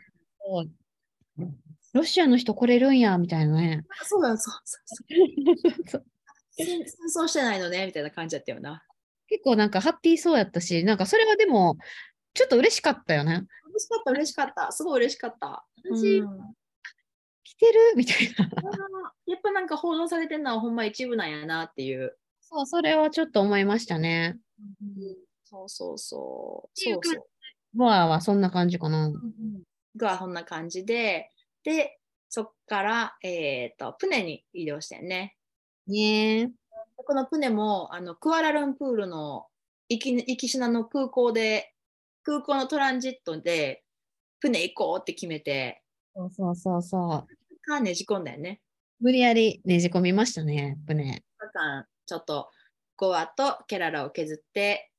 [0.51, 1.55] うん
[1.93, 3.85] ロシアの人来れるんや、みたいなね。
[4.03, 6.05] そうだ、そうそうそう
[6.57, 8.83] そう戦戦争してないのねみたいな感じだったよな。
[9.27, 11.77] 結構なんかハッピーそうやったし、なんかそれはでも、
[12.33, 13.45] ちょっと嬉しかったよね。
[13.69, 14.71] 嬉しかった、嬉しかった。
[14.71, 15.65] すごい嬉しかった。
[15.83, 16.55] 私うん
[17.43, 17.95] 来てる？
[17.95, 18.49] みたいな。
[19.25, 22.17] やっぱなんか報道されてるのはほんま一部なんやなっていう。
[22.41, 24.37] そう、それはちょっと思いましたね。
[25.43, 26.79] そうそうそう。
[26.79, 27.25] っていうそうそう。
[27.73, 29.11] ボアはそんな感じかな。
[29.95, 31.31] がこんな感じで、
[31.63, 35.36] で、そっから、えっ、と、プネに移動してんね。
[35.87, 36.49] ねえ。
[36.95, 39.47] このプネも、あの、クアラルンプールの
[39.87, 41.73] 行き行きしなの空港で、
[42.23, 43.83] 空港のトランジットで、
[44.41, 47.37] プネ行こうって決めて、そうそうそうそう。
[47.61, 48.61] かねじ込んだよね。
[48.99, 51.03] 無理やりねじ込みましたね、船。
[51.03, 52.49] 2日間、ちょっと、
[52.97, 54.91] ゴアとケララを削って、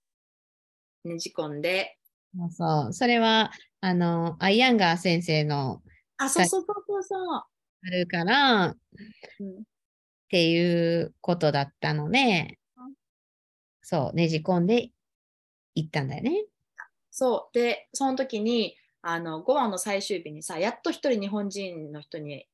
[1.05, 1.99] ねじ込んで、
[2.35, 2.93] そうそう。
[2.93, 5.83] それは、あの、アイアンガー先生の
[6.17, 7.29] あ、そうそうそうそう。
[7.35, 7.47] あ
[7.91, 8.77] るからっ
[9.41, 9.63] うん
[10.31, 12.95] ていうことだったのでうん、
[13.83, 14.91] そう、ねじ込んで
[15.75, 16.45] 行ったんだよね。
[17.11, 17.59] そう。
[17.59, 22.47] で、その時に、あの、ゴアの最終日にさ、やっと一人日本人の人に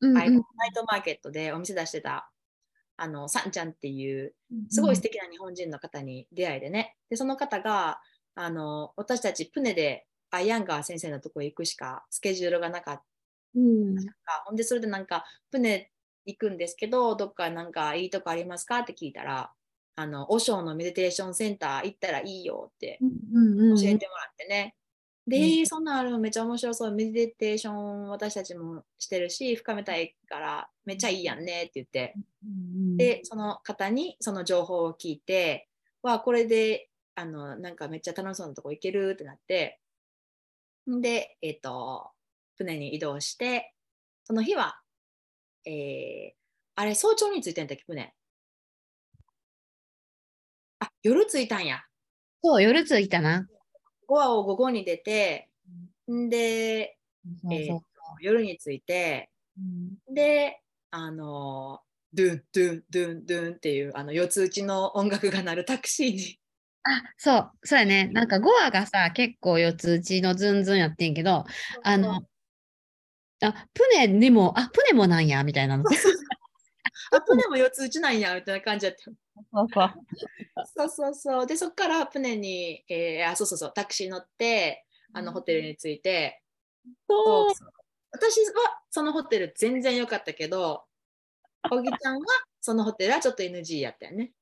[0.00, 0.40] うんナイナイ
[0.74, 2.30] トマーケットでお店出してた、
[2.96, 4.34] あの、さんちゃんっていう、
[4.68, 6.96] すごい素敵な日本人の方に出会いでね。
[7.10, 8.00] で、その方が、
[8.34, 13.04] あの、私たちプネでアイアンガー先生のとこ行くしかスケジュールがなかった。
[13.56, 13.96] うん。
[14.46, 15.92] ほんで、それでなんか、プネ
[16.26, 18.80] 行くんですけど、どっかなんかいいとこありますか？
[18.80, 19.52] って聞いたら、
[19.96, 24.74] あの、オショーのメディテーションセンター行ったらいいよってうんうんうん教えてもらってね。
[25.26, 26.92] で、うんえーそんなんあるのめっちゃ面白そう。
[26.92, 32.14] メディテーション私たちもしてるし、深めたいからめっちゃいいやんねって言って。
[32.44, 35.68] うんで、その方にその情報を聞いて、
[36.02, 39.80] わあ、これで、あの、なんかめっちゃ楽しそうなとこ行けるってなって、
[40.90, 42.10] んで、えっ、と、
[42.56, 43.72] 船に移動して、
[44.24, 44.80] その日は、
[45.64, 46.34] えー、
[46.76, 48.12] あれ、早朝に着いてんだっけ、船？
[50.80, 51.82] あ、夜着いたんや。
[52.42, 53.46] そう、夜着いたな。
[54.08, 55.48] 5話を午後に出て、
[56.10, 57.80] んで、そうそうえー
[58.20, 61.80] 夜に着いて、うんで、あの、
[62.12, 66.38] ドゥン、ドゥン、ドゥン、ドゥンっていう、あの、四つ打ちの音楽が鳴るタクシーに。
[66.84, 68.08] あ、そう、そうやね。
[68.12, 71.44] なんかゴアがさ、結構四つ打ちのズンズンやってんけど、
[71.82, 72.22] あの、
[73.44, 75.84] あ、プネにも、あ、プネもなんや、みたいなの。
[77.12, 79.10] あ、プネも四つ打ちなんや、みたいな感じだった。
[80.66, 81.14] そうそう。
[81.14, 81.46] そう。
[81.46, 86.42] で、そこからプネに、えーあ、そうそうそう、タクシー乗って、あの、ホテルに着いて、
[87.08, 87.68] そうそう
[88.14, 90.84] 私はそのホテル全然良かったけど、
[91.68, 92.24] 小木ちゃんは
[92.60, 94.32] そのホテルはちょっと NG やったよね。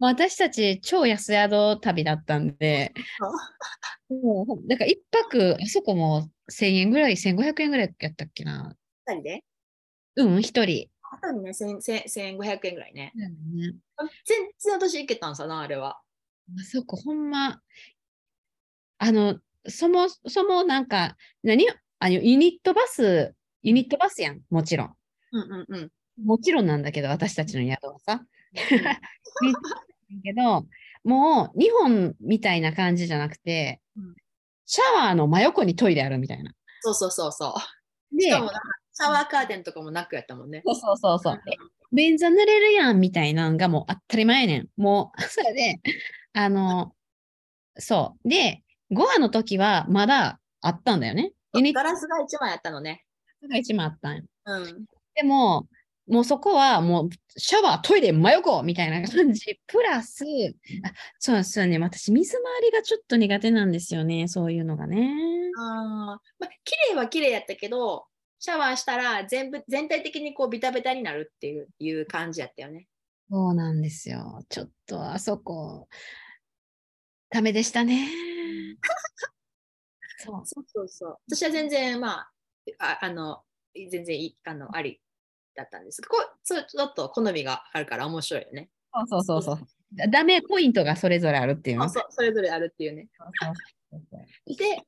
[0.00, 2.92] まあ私たち超安宿旅だったんで、
[4.08, 8.76] もうほんだから一泊、あそこも1000円ぐらい、1500円ぐらいやったっけな。
[9.06, 9.44] 二人で？
[10.16, 10.88] うん、一人。
[11.02, 13.12] あとにね、1000 1000 1500円ぐらいね。
[13.14, 13.32] ね、
[14.24, 16.00] 全然私行けたんさな、あれは。
[16.58, 17.60] あそこほんま、
[18.98, 21.66] あの、そもそもなんか、何
[21.98, 24.94] あのユニットバス、ユニットバスやん、もちろん。
[25.32, 25.90] うんうんうん。
[26.24, 28.24] もちろんなんだけど、私たちの宿はさ。
[30.24, 30.66] けど、
[31.04, 33.89] もう日本みたいな感じじゃなくて、うん
[34.72, 36.52] シャワーの真横にトイレあるみたいな。
[36.82, 37.54] そうそうそうそ
[38.12, 38.16] う。
[38.16, 38.50] で、しかも
[38.92, 40.62] シャワーカーテンとかもなくやったもんね。
[40.64, 41.40] そうそうそうそう。
[41.48, 41.56] え
[41.92, 44.68] 便座濡れるやんみたいなんがもう当たり前やねん。
[44.76, 45.80] もう、 それで、
[46.34, 46.94] あの、
[47.78, 48.28] そう。
[48.28, 51.32] で、5話の時はまだあったんだよね。
[51.52, 53.04] ガラスが一枚やったのね。
[53.50, 54.22] が一枚あったんよ。
[54.44, 54.84] うん。
[55.16, 55.66] でも、
[56.10, 59.60] もうそこはもうシャワー、トイレ、真横みたいな感じ。
[59.68, 61.78] プラス、あそうですよね。
[61.78, 64.26] 私、水回りがちょっと苦手なんですよね。
[64.26, 65.14] そういうのがね。
[65.56, 68.06] あーまあ、綺麗は綺麗やったけど、
[68.40, 72.88] シャワーしたら全部全体的にこうビタビタになるっていういう感じやったよね。
[73.30, 74.44] そうなんですよ。
[74.48, 75.88] ちょっとあそこ、
[77.30, 78.08] ダメでしたね。
[80.18, 80.42] そう。
[80.44, 81.18] そうそうそう。
[81.28, 82.32] 私は全然まあ、
[82.80, 83.44] ああの、
[83.74, 85.00] 全然いいあのあり
[85.54, 88.70] だったんですこうそうちょっと好みがあるから面白いよね。
[89.08, 89.66] そうそうそうそう。
[89.92, 91.84] だダメポイントがそれぞれあるっていうね。
[91.84, 93.08] あそうそれぞれあるっていうね。
[94.46, 94.82] で、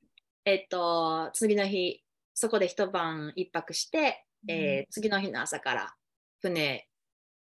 [0.45, 2.03] えっと、次の日、
[2.35, 5.95] そこで一晩一泊して、えー次の日の朝から
[6.41, 6.89] 船、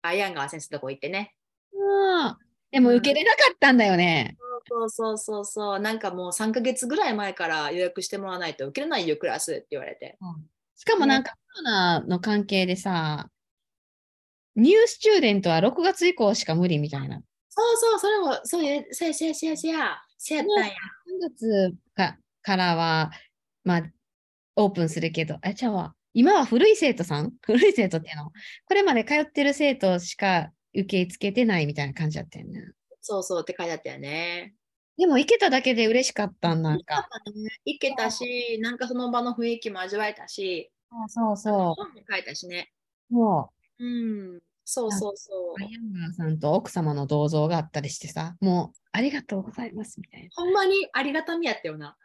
[0.01, 1.35] アイアンガー先生のとこ行ってね。
[1.73, 2.37] うん
[2.71, 4.37] でも受けれなかったんだよね。
[4.67, 10.17] そうそうそうそう、なんかもう3ヶ月ぐらい前から予約してもらわないと受けれないよ、クラスって言われて。
[10.79, 13.29] しかもなんかコロナの関係でさ、
[14.55, 17.21] ニュースチューデントは6月以降しか無理みたいな。
[17.49, 20.71] そうそう、それも、そうや、せやせやせやせや、せやったんや。
[20.71, 20.75] 3
[21.19, 23.11] 月かからは、
[23.65, 23.83] まあ、
[24.55, 27.33] オープンするけど、あ、じゃあ、今は古い生徒さん？
[27.43, 28.31] 古い生徒っていうの
[28.65, 32.71] これまで通ってる生徒しか受け付けてないみたいな感じだったよね。
[33.01, 34.53] そうそうって書いてあったよね。
[34.99, 37.07] でも行けただけで嬉しかったんなんか。
[37.63, 40.73] 行けたし、なんかその場の雰囲気も味わえたし、
[41.07, 42.73] そうそ本も書いたしね。
[43.09, 43.15] う。
[43.15, 44.41] もうん。
[44.65, 45.63] そうそうそうう、。
[45.63, 50.29] アイアンガーさんと奥様の銅像があったりしてさ、もう、ありがとうございますみたいな。
[50.35, 51.95] ほんまにありがたみやったよな。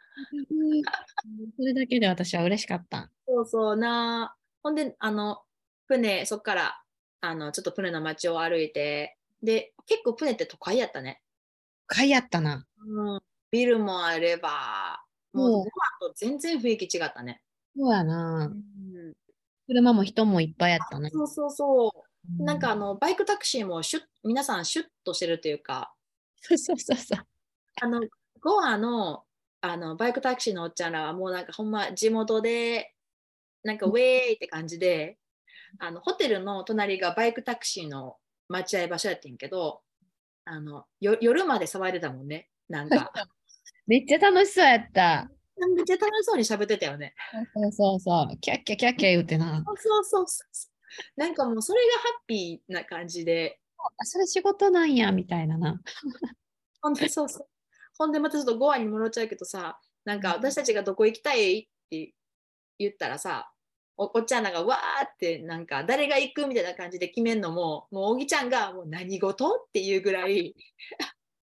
[1.57, 3.11] それだけで私は嬉しかった。
[3.27, 4.37] そうそうな。
[4.63, 5.41] ほんで、あの、
[5.87, 6.81] 船、そっから、
[7.19, 11.21] あの、ちょっと船の街を歩いて、で、結構船って都会やったね。
[11.87, 12.65] 買いやったな。
[12.87, 13.19] うん。
[13.51, 15.69] ビルもあれば、もう、もうご飯
[16.01, 17.41] と全然雰囲気違ったね。
[17.77, 18.45] そうやな。
[18.45, 19.13] うん。
[19.67, 21.09] 車も人もいっぱいやったね。
[21.11, 21.91] そうそうそ
[22.39, 22.43] う。
[22.43, 25.93] なんかあの、の、バイクタクシーもシュッ、皆さんシュッとしてるというか、
[26.41, 27.25] そうそうそうそう。
[27.81, 28.01] あの、
[28.39, 29.23] ゴアの、
[29.61, 32.93] あの、バイクタクシーのおっちゃんらはもうなんかほんま地元で、
[33.63, 35.17] なんかウェーイって感じで、
[35.79, 38.17] あの、ホテルの隣がバイクタクシーの
[38.47, 39.81] 待合場所やってんけど、
[40.45, 42.49] あの、よ夜まで騒いでたもんね。
[42.69, 43.11] なんか、
[43.87, 45.29] めっちゃ楽しそうやった。
[45.75, 47.15] めっちゃ楽しそうに喋ってたよね。
[47.53, 48.37] そうそうそう。
[48.39, 49.63] キャッキャキャッキャ言うてな。
[49.65, 50.69] そうそうそうそ
[51.17, 51.19] う。
[51.19, 53.59] なんかもうそれがハッピーな感じで、
[53.97, 55.81] あそれ仕事なんや、みたいなな。
[56.81, 57.47] ほんでそうそう。
[57.97, 62.13] ほんでまたちょっとゴアに戻っちゃうけどさ、なんか私たちがどこ行きたいって
[62.77, 63.51] 言ったらさ、
[63.97, 70.55] おおっちゃんなんかわーってなんか誰が行くみたいな感じで決めんのも、もうおぎちゃんがもう何事っていうぐらい、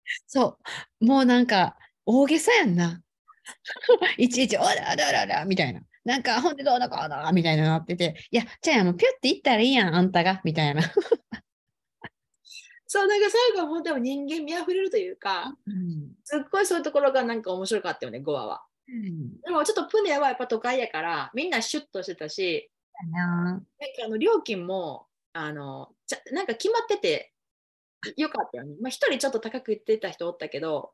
[0.26, 0.58] そ
[1.00, 1.04] う。
[1.04, 1.76] もうなんか、
[2.06, 3.02] 大げさやんな。
[4.18, 5.80] いちいち、おらおらおらおらみたいな。
[6.04, 10.82] なんか、ほんでどうだこうだみたいななってて、いや、じゃあもうピュって行ったらいいやん、あんたが、みたいな。
[12.86, 16.12] そうなんか最後はもうでも人間味あふれるというか、うん。
[16.24, 18.66] すっごいそういうところがなんか面白かったよね、ゴアは。
[18.86, 22.70] でもちょっとプネはやっぱ都会やから、みんなシュッとしてたし、
[23.10, 23.66] ななんか
[24.04, 27.32] あの料金もあのちゃなんか決まってて
[28.16, 28.76] よかったよね。
[28.80, 30.92] まあ一人ちょっと高く言ってた人おったけど、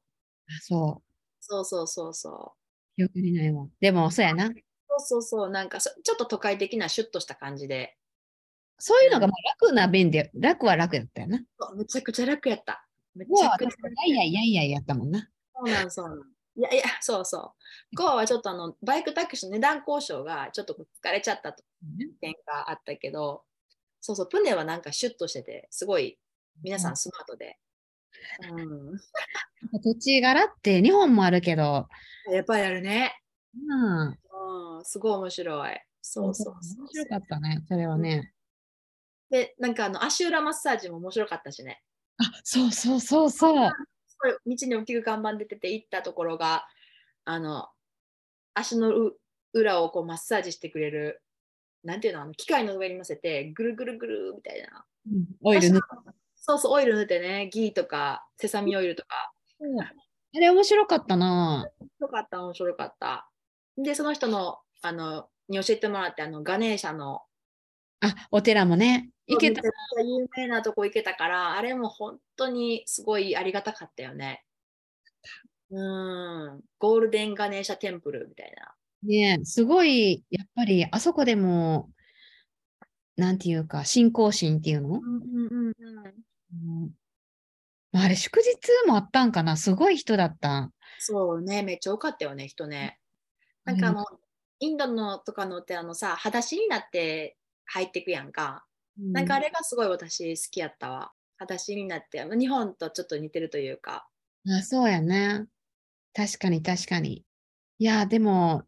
[0.49, 1.03] あそ。
[1.41, 3.67] そうそうそうそう記憶にないわ。
[3.81, 4.47] でも、そうやな。
[4.47, 4.55] う。
[4.89, 7.97] そうそうそう、なんかそちょっと都会的なシュッとした感じで、
[8.79, 11.43] そういうのがまあ楽な便で、楽は楽やったよな。
[11.59, 12.87] そうめちゃくちゃ楽やった。
[13.15, 15.29] めちゃくちゃ楽確かに、いやいやいやいややったもんな。
[15.55, 16.38] そうなんそうなん。
[16.59, 17.55] いやいや、そうそ
[17.93, 17.97] う。
[17.97, 21.63] ゴアはちょっとあのバイクタクシーの値段交渉がちょっと疲れちゃったと
[22.21, 23.45] 点があったけど、
[24.01, 26.19] そうそう、プネはなんかシュッとしてて、すごい
[26.65, 27.59] 皆さんスマートで。
[28.51, 28.55] う
[29.77, 31.87] ん、土地柄って日本もあるけど、
[32.33, 33.15] やっぱりあるね。
[33.55, 34.09] うん。
[34.09, 35.81] うん、すごい面白い。
[36.03, 38.33] そうそうそう面白かったね、それはね。
[39.31, 41.83] で、なんかあの足裏マッサージも面白かったしね。
[42.19, 43.71] あ、そうそうそうそう。
[44.21, 46.67] すごい道に大きく看板出てて行ったところが、
[47.25, 47.69] あの、
[48.55, 49.17] 足のう
[49.53, 51.23] 裏をこうマッサージしてくれる、
[51.85, 54.85] なんていうの、あの機械の上に乗せて、ぐるぐるぐるみたいな。
[55.11, 55.81] うんオイル塗っ
[56.35, 59.33] そうそう、オイル塗ってね、ギーとか、セサミオイルとか。
[60.35, 61.71] あれ面白かったな。
[61.79, 63.31] 面白かった、面白かった。
[63.77, 67.23] で、その人の、あの、に教えてもらって、あの、ガネーシャの、
[68.01, 69.11] あ、お寺もね。
[69.29, 74.45] 行けた有名なとこ行けたから、あれも本当にすごいありがたかったよね。
[75.71, 78.75] うん、ゴールデンガネーシャテンプルみたいな。
[79.03, 81.91] ねすごい、やっぱり、あそこでも、
[83.17, 85.75] なんていうか、信仰心っていうの、うんうんうんうん。
[86.53, 86.91] うん
[87.93, 89.57] まあ、あれ、祝日もあったんかな？
[89.57, 90.71] すごい人だった。
[90.99, 92.99] そうね、めっちゃ多かったよね、人ね。
[93.65, 94.05] なんかあの、
[94.61, 97.37] インドのとかのってあのさ、裸足になって
[97.67, 98.65] 入ってくやんか。
[98.99, 101.13] なんかあれ、れがすごい私好きやったわ。
[101.39, 104.09] 裸足になって、日本とちょっと似てるというか。
[104.49, 105.47] あ、そうやね。
[106.15, 107.25] 確かに、確かに。
[107.79, 108.65] いや、でも、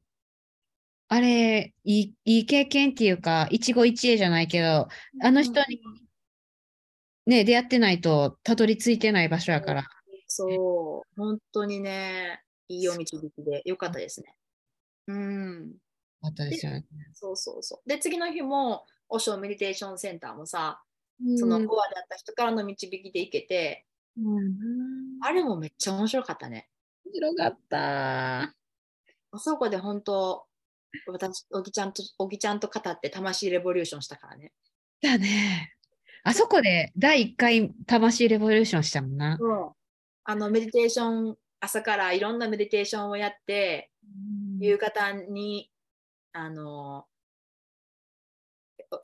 [1.09, 4.87] あれ、いい、いい経験っていうか、一期一会じゃないけど、
[5.23, 5.81] あの人に
[7.27, 9.85] ね、出会ってないとたどり着いてない場所やから。
[10.29, 14.37] そう、本当にね、いいお導きでよかったですね。
[15.09, 15.75] うん、よ
[16.23, 16.87] かったですよね。
[17.15, 17.89] そうそうそう。
[17.89, 20.83] で、次の日も、オショメディテーションセンターもさ、
[21.23, 23.85] うんそのコアだった人からの導きで行けて、
[24.17, 24.55] うん
[25.23, 26.69] あれもめっちゃ面白かったね。
[27.05, 28.43] 面白かった。
[29.33, 30.47] あそこで本当、
[31.07, 34.53] 私、おぎちゃんと、おぎちゃんと語って魂レボリューションしたからね。
[35.03, 35.75] だね。
[36.23, 39.39] あそこで第1回魂レボリューションしたもんな。
[40.25, 43.91] あの、メディテーション、朝からいろんなメディテーションをやって、
[44.59, 45.71] 夕方に、
[46.33, 47.07] あの、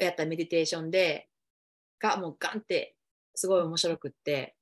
[0.00, 1.28] やったメディテーションで、
[1.98, 2.96] がもうガンって
[3.34, 4.56] すごい面白くって、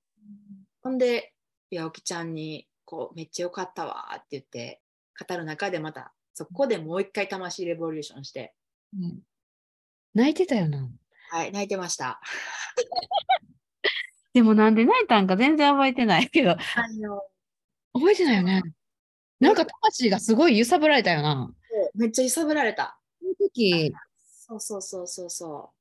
[0.83, 1.33] ほんで、
[1.70, 4.81] いや、おきちゃんに、こう、めっちゃよかったわって言って、
[5.29, 8.55] 語る中でまた、そこでもう一回魂レボリューションして、
[8.99, 9.20] うん
[10.14, 10.89] 泣いてたよな。
[11.31, 12.20] はい、泣いてました。
[14.33, 16.57] でもなんで泣いたんか全然覚えてないけど、あ
[17.01, 17.22] の、
[17.93, 18.62] 覚えてないよね。
[19.41, 21.53] なんか魂がすごい揺さぶられたよな。
[21.95, 22.99] めっちゃ揺さぶられた。
[23.20, 23.93] 本時、
[24.61, 25.73] そうそうそうそうそ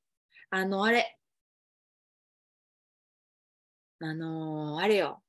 [0.51, 0.55] う。
[0.55, 1.17] あの、あれ。
[3.99, 5.23] あのーあれよ。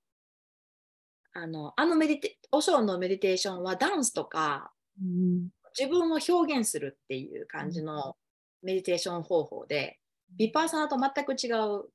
[1.32, 8.16] あの、あのメディテ、お尚のメディテーションはダンスとか、うん自分を表現するっていう感じの
[8.62, 9.98] メディテーション方法で、
[10.36, 11.90] ビパーサナと全く違う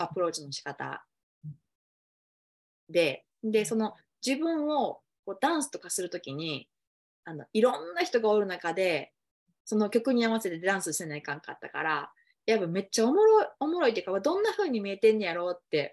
[0.00, 1.06] アプローチの仕方
[2.88, 3.94] で、で、その
[4.26, 6.68] 自分をこうダンスとかするときに
[7.24, 9.12] あの、いろんな人がおる中で、
[9.70, 12.10] その曲に合わせてダンスせないかんかったから、
[12.44, 15.92] やっぱめっちゃおもろい、おもろいっていうか、どんな風に見えてんねやろうって、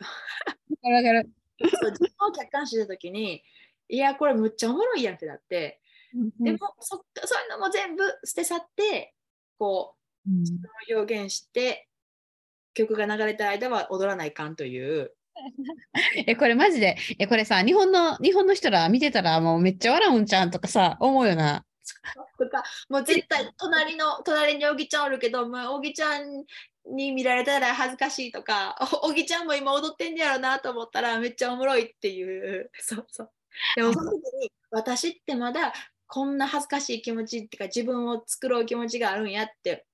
[0.82, 1.30] わかる。
[1.60, 3.44] そう自分を客観視したときに、
[3.88, 5.80] いや、これむっちゃおもろいやんってなって、
[6.40, 9.14] でもそ、そういうのも全部捨て去って、
[9.60, 9.94] こ
[10.26, 10.62] う、うん自分
[10.96, 11.88] を表現して、
[12.74, 15.14] 曲が流れた間は踊らないかんという。
[16.26, 21.64] え、これマジで、え、これさ、日本の、日本の人ら見てたらもうめっちゃ笑うんちゃんとかさ、思うよな。
[22.38, 26.46] とか、もう絶対隣の、隣におぎちゃんおるけど、もうおぎちゃん
[26.86, 32.72] に見られたら恥ずかしいとか、お おぎちゃんも今踊ってんねやろなと思ったらめっちゃおもろいっていう。
[32.80, 33.32] そうそう。
[33.76, 35.74] でもその時に、私ってまだ
[36.08, 39.86] こんな恥ずかしい気持ちっていうか、自分を作ろう気持ちがあるんやって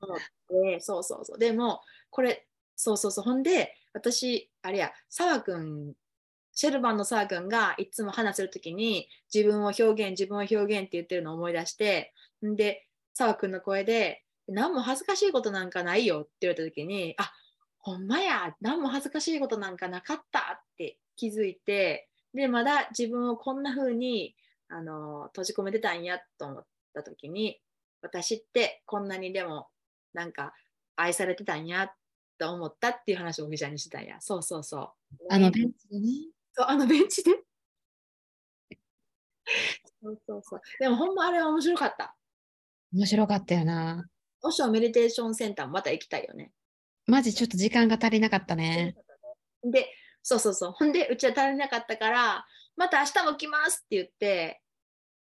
[0.00, 0.18] 思っ
[0.48, 1.38] て、そうそうそう。
[1.38, 2.46] でも、これ、
[2.76, 3.24] そうそうそう。
[3.24, 5.94] ほんで、私、あれや、澤くん、
[6.58, 12.12] シェルバンの澤くんがいつも話せるときに、自分を表現、自分を表現って言ってるのを思い出して、
[12.44, 17.32] んで、澤くんの声で、何も恥ずかしいことなんかないよって言われたときに、あ
[17.78, 24.34] ほんまや、何も恥ずかしいことなんかなかったって気づいて、で、まだ自分をこんな風に
[24.68, 27.60] あの閉じ込めてたんやと思ったときに、
[28.02, 29.68] 私ってこんなにでも
[30.12, 30.54] なんか
[30.96, 31.92] 愛されてたんや
[32.36, 34.20] と思ったっていう話をおぎちゃんにしてたんや。
[34.20, 34.88] そうそうそう。
[35.30, 36.37] あのベンチでね。
[36.58, 37.30] そうあのベンチで？
[40.02, 40.60] そうそうそう。
[40.80, 42.16] でもほんまあれは面白かった。
[42.92, 44.08] 面白かったよな。
[44.42, 46.50] オショメディテーションセンターもまた行きたいよね。
[47.06, 48.96] マジちょっと時間が足りなかったね。
[49.62, 49.86] で、
[50.24, 50.72] そうそうそう。
[50.72, 52.44] ほんで、うちは足りなかったから、
[52.76, 54.60] また明日も来ますって言って、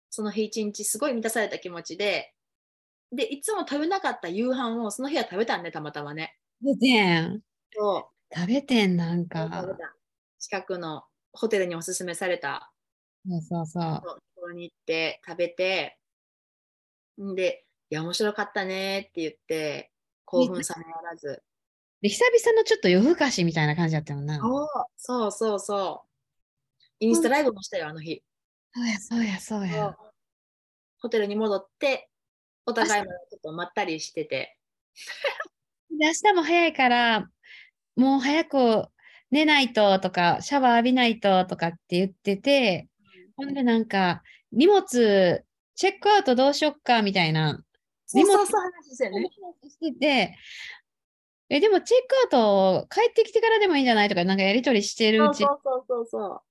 [0.09, 2.34] その日一日すごい満たされた気持ちで、
[3.13, 6.38] で、いつも食べなかった夕飯をその日は食べたんね、たまたまね。
[6.61, 7.41] 食べてん。
[7.71, 8.36] そう。
[8.36, 9.49] 食べてん、なんか。
[9.49, 9.95] た
[10.39, 11.03] 近くの
[11.34, 12.72] ホテルにおすすめされた
[13.28, 14.02] そうそうそう。
[14.02, 15.98] ところに行って食べて、
[17.22, 19.92] んで、いや、面白かったねって言って、
[20.26, 21.42] 興奮冷めやらず。
[22.02, 24.40] で、久々のちょっと夜更かしみたいな感じだったもんな。
[24.40, 24.68] そう
[24.98, 26.10] そうそうそう。
[27.00, 28.24] インスタライブもしたよ、あの日。
[28.74, 29.96] そうや、そうや、そうや。
[31.00, 32.10] ホテルに戻って、
[32.66, 34.58] お互いもちょっとまったりしてて。
[35.92, 37.30] で、明日も早いから、
[37.96, 38.88] もう早く
[39.34, 42.88] 寝ないととか、シャワー浴びないととかって言ってて、
[43.36, 44.22] ほんでなんか、
[44.52, 47.60] 荷物、チェックアウトどうしよっかみたいな、
[48.06, 49.28] そうそうそう話してね。
[49.68, 50.38] してて、
[51.50, 56.42] え、でもチェックアウト帰ってきてからでもいいんじゃないとか、なんかやりとりしてるそううち、そうそうそうそう。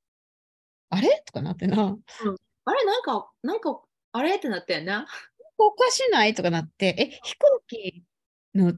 [0.91, 1.97] あれとかなってな、
[2.65, 3.81] あれなんか、なんか、
[4.11, 5.07] あれってなったよな。
[5.57, 8.03] おかしないとかなって、え、飛行機
[8.57, 8.75] の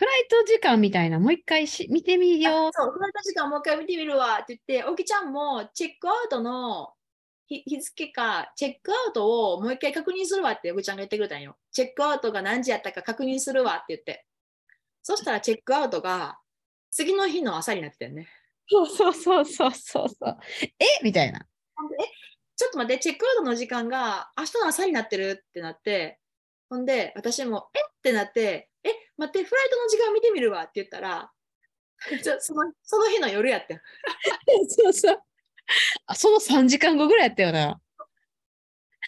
[0.00, 2.70] フライト時間みたいな、もう一回し見てみよう。
[2.72, 6.94] そう、フライト時間もう一回見てみるわって言って、おきちゃんもチェックアウトの
[7.46, 11.58] 日日付か、チェックアウトをもう一回確認するわっておきちゃんが言ってくれたんよ。
[11.70, 14.24] チェックアウトが何時やったか確認するわって言って。
[15.02, 16.38] そしたらチェックアウトが
[16.90, 18.26] 次の日の朝になってたよね。
[18.70, 20.38] そうそうそうそうそうそう。
[20.78, 20.86] え？
[21.02, 21.40] みたいな。
[21.40, 21.42] え
[22.56, 26.18] ちょっと待って、チェックアウトの時間が明日の朝になってるってなって、
[26.70, 27.80] ほんで、私も、え？
[27.80, 31.30] ってなって、え、待って、フライトの時間見てみるわって言ったら、
[32.40, 33.80] そのその日の夜やってん。
[34.68, 35.22] そうそう。
[36.06, 37.80] あ、その3時間後ぐらいやったよな。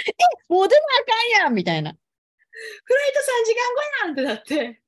[0.07, 0.13] え、
[0.49, 1.93] もう出なあかんやんみたいな。
[1.93, 4.83] フライト3時間後やんってなって、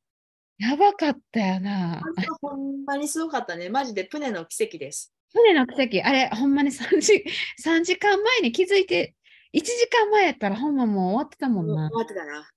[0.59, 2.01] やばかったよな。
[2.41, 3.68] ほんまにすごかったね。
[3.70, 5.12] マジでプネの奇跡です。
[5.32, 7.24] 船の奇跡、あれ、ほんまに3時
[7.61, 9.16] ,3 時間前に気づいて、
[9.53, 11.91] 1時間前やったらほんまもう終わってたもんな。
[11.91, 12.49] 終わってたな。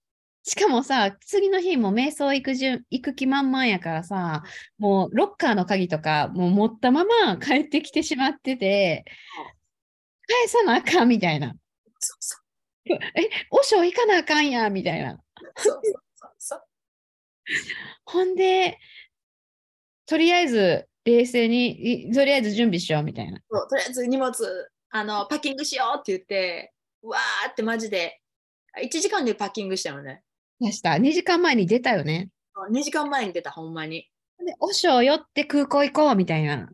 [0.48, 4.43] しかもさ、次の日も瞑想行く順行く気満々やからさ、
[4.78, 9.04] もうロッカーの鍵とかもう持ったまま帰ってきてしまってて、
[10.26, 11.54] 返さなあかんみたいな。
[12.00, 12.38] そうそ
[12.88, 15.16] え、おしょ行かなあかんやみたいな。
[15.16, 15.20] う
[15.58, 15.82] そう
[16.16, 16.62] そうそう
[18.06, 18.78] ほんで、
[20.06, 23.41] とりあえず冷静に、いとりあえず準備しようみたいな。
[23.52, 24.34] そうとりあえず荷物
[24.91, 26.74] あのパッキングしようって言って、
[27.04, 28.22] うわーってマジで、
[28.82, 30.24] 1時間でパッキングしたよね。
[30.60, 30.91] 出した。
[30.91, 32.30] 2時間前に出たよね。
[32.72, 34.10] 2時間前に出た、ほんまに。
[34.45, 36.70] で、おしょ寄って空港行こうみたいな。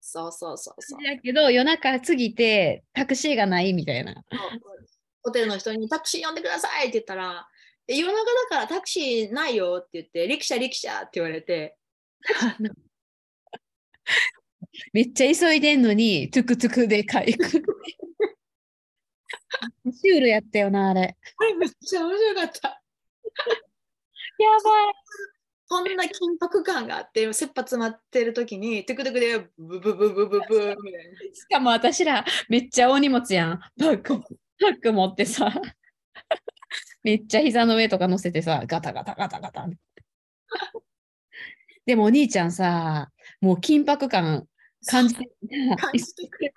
[0.00, 1.02] そうそうそうそう。
[1.02, 4.14] だけど、夜中過ぎてタクシーがないみたいな。
[5.22, 7.48] ホテルの人にタクシー呼んでくださいって言ったら、
[7.88, 11.76] え夜中だからタクシーないよって言って、力車力車って言われて、
[14.92, 17.64] めっちゃ急いでんのに、トゥクトゥクで帰る。
[19.92, 21.16] シュールやったよな、あれ。
[21.36, 22.68] これめっちゃ面白かった。
[22.68, 24.94] やばい。
[25.68, 31.34] そんな緊迫感があって、切羽詰まってる時に、トゥクトゥクでブブブブブブブみたいな。
[31.34, 33.60] しかも私ら、めっちゃ大荷物やん。
[33.76, 34.18] バッグ、
[34.60, 35.52] バッグ持ってさ。
[37.02, 39.68] めっちゃ膝の上とか乗せてさ、ガタガタガタガタ。
[41.84, 44.46] でもお兄ちゃんさ、もう緊迫感
[44.88, 45.30] 感じて
[45.76, 46.52] 感じてくれ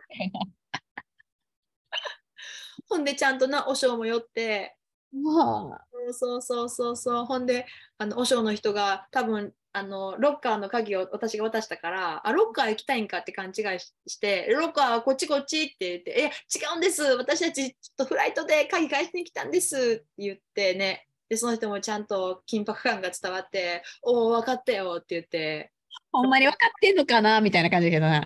[2.89, 4.75] ほんでちゃんとな、お尚も寄って、
[5.13, 5.77] も
[6.11, 7.25] そうそうそうそう。
[7.25, 7.65] ほんで、
[7.97, 16.29] あの、お尚の人が多分、あの、ロッカーの鍵を私が渡したから、あ、ロッカー行きたいんかって勘違いしして、ロッカーこっちこっちって言って、え、違
[16.75, 17.03] うんです。
[17.03, 21.07] 私たちちょっとフライトで鍵返しに来たんですって言ってね。
[21.27, 25.71] で、その人もちゃんと緊迫感が伝わって、おお、分かったよって言って、
[26.11, 28.25] ほんまに分かってんのかなみたいな感じだけどな。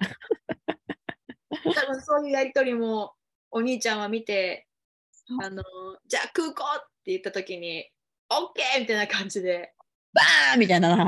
[1.63, 3.13] 多分そういうやりとりも
[3.55, 4.67] お兄ちゃんは見て、
[5.39, 5.63] あの、
[6.07, 7.87] じゃあ空港って言った時に、
[8.29, 9.73] オッケーみたいな感じで、
[10.11, 11.07] バーンみたいなな。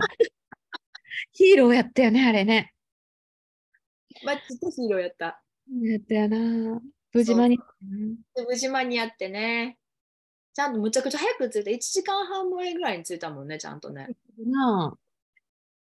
[1.31, 2.71] ヒーローやったよね、あれね。
[4.23, 5.41] マジでヒーローやった。
[5.81, 6.81] やったよな。
[7.13, 7.57] 無事間に。
[8.35, 9.79] で無事間に合ってね、
[10.53, 14.09] ちゃんとむちゃくちゃ早く着いて、1時間半前ぐらいに着いたもんね、ちゃんとね。
[14.37, 14.97] なあ。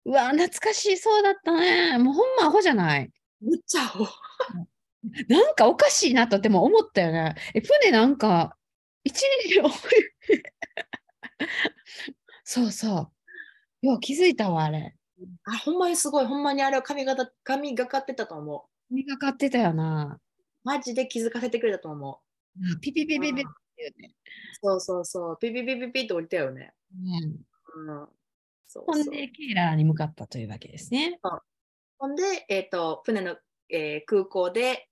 [0.06, 1.98] うわ、懐かしそうだったね。
[1.98, 3.10] もうほんまアホじゃない。
[3.42, 4.06] むっちゃお
[5.28, 7.34] なんかおかしいなとでも思ったよね。
[7.54, 8.56] え、船なんか、
[9.04, 9.70] 一日多い。
[12.44, 13.12] そうそ
[13.82, 13.86] う。
[13.86, 14.94] よう気づいたわ、あれ。
[15.44, 18.94] あ、ほんまにすごい、ほんまにあれは髪型、髪がかってたと思う。
[18.94, 20.18] 見がかってたよな。
[20.64, 22.20] マジで気づかせてくれたと思
[22.60, 22.74] う。
[22.74, 23.44] あピピピピピっ
[23.76, 24.14] ていうね。
[24.62, 26.72] そうそうそう、ピピピピピって降りたよね。
[26.94, 27.32] ね
[27.76, 28.08] うん。
[28.66, 31.18] そうほんで、ケイラーに向かったというわけですね。
[31.98, 33.36] ほんで、えっ、と、船の、
[33.70, 34.87] えー空港で、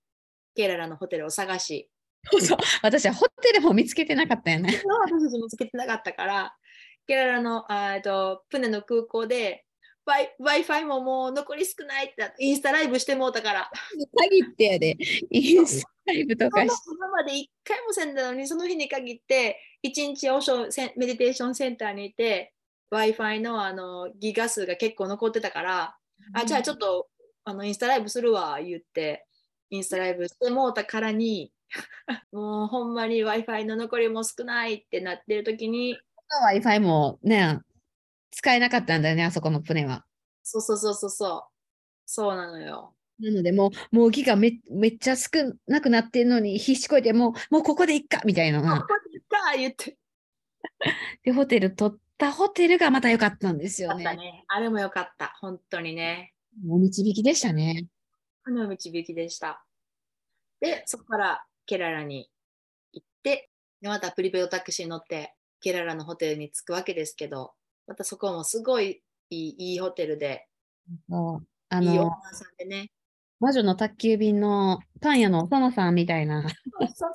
[0.57, 1.91] ケララのホテルを探し、
[2.31, 2.59] そうそう。
[2.83, 4.69] 私はホテルも見つけてなかったよね。
[4.85, 6.57] 私たち見つけてなかったから、
[7.07, 9.65] ケララの、あーえっと、船の空港で、
[10.07, 13.71] Wi-Fi ももう残り少ないってインスタライブしてもうたから、
[14.17, 14.97] 限ってやで、
[15.31, 22.55] インスタライブとかし今まで一回もせんだのに、その日に限って、一日おしょせんメディテーションセンターにいて、
[22.93, 25.97] Wi-Fi のあのギガ数が結構残ってたから、
[26.33, 27.09] あじゃあちょっと
[27.45, 29.27] あのインスタライブするわ言って
[29.71, 31.53] インスタライブしてもうたからに
[32.33, 35.99] もうほんまに Wi-Fi の残りも少ないってなってる時に
[36.53, 37.61] Wi-Fi もね、
[38.31, 40.05] 使えなかったんだよね、あそこの船は。
[40.43, 41.43] そうそうそうそうそう
[42.05, 45.31] そうなのよなので、もう、もうギガめめっちゃ少
[45.67, 48.81] なくなってんのに、必死こいて、もう、もうここでいっかみたいなこな。
[48.83, 49.97] こでか言って
[51.25, 54.05] で、ホテル取ったホテルがまた良かったんですよね。
[54.05, 56.35] ったねあれもよかった本当にね
[56.69, 57.87] お導きでしたね。
[58.47, 59.65] この導きでした
[60.61, 62.31] でそこからケララに
[62.93, 63.51] 行って
[63.83, 67.53] でまたプリペイドタクシーに乗ってケララのホテルに着くわけですけど
[67.87, 70.47] またそこもすごいいいいいホテルで
[71.11, 72.91] そうあの、いいオーナーさんでね
[73.41, 76.51] 魔女の宅急便のパン屋のお園さんみたいなそう
[76.95, 77.13] そう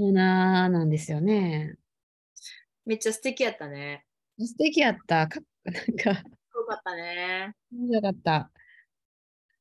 [0.00, 1.76] オーナーなんですよね。
[2.86, 4.04] めっちゃ素敵やったね。
[4.38, 5.26] 素敵やった。
[5.26, 6.16] かなんか、よ
[6.68, 7.52] かったね。
[7.72, 8.50] 面白かった。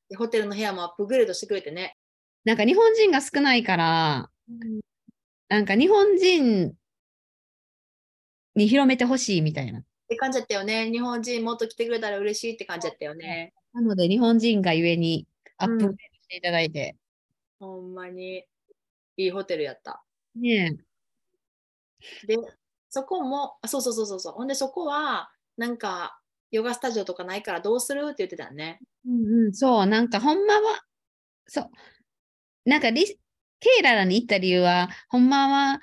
[0.09, 1.97] でホテルの部屋もアップグレードしてくれてね。
[2.45, 4.29] なんか日本人が少ないから、
[5.49, 6.73] なんか日本人
[8.55, 9.79] に広めてほしいみたいな。
[9.79, 10.89] って感じだったよね。
[10.89, 13.53] 日本人もっと来てくれたら嬉しいって感じだったよね。
[13.73, 15.27] なので日本人がゆえに
[15.57, 16.95] アップグレードしていただいて。
[17.59, 18.45] ほんまに
[19.17, 20.03] いいホテルやった。
[20.35, 20.77] ね
[22.25, 22.37] で、
[22.89, 24.33] そこも、あそうそうそうそうそう。
[24.33, 26.16] ほんでそこは、なんか、
[26.51, 28.03] ヨガスタジオとかないからどうする？
[28.05, 28.79] って言ってたよね。
[29.05, 30.81] うんうん、そう、なんかほんまは、
[31.47, 31.69] そう、
[32.65, 35.79] なんかリケイララに行った理由は、ほんまは、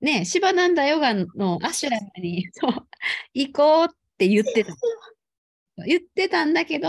[0.00, 2.88] ね、シバナンダヨガのアシュラムに そう
[3.34, 4.72] 行こうって言ってた。
[5.86, 6.88] 言ってたんだけど、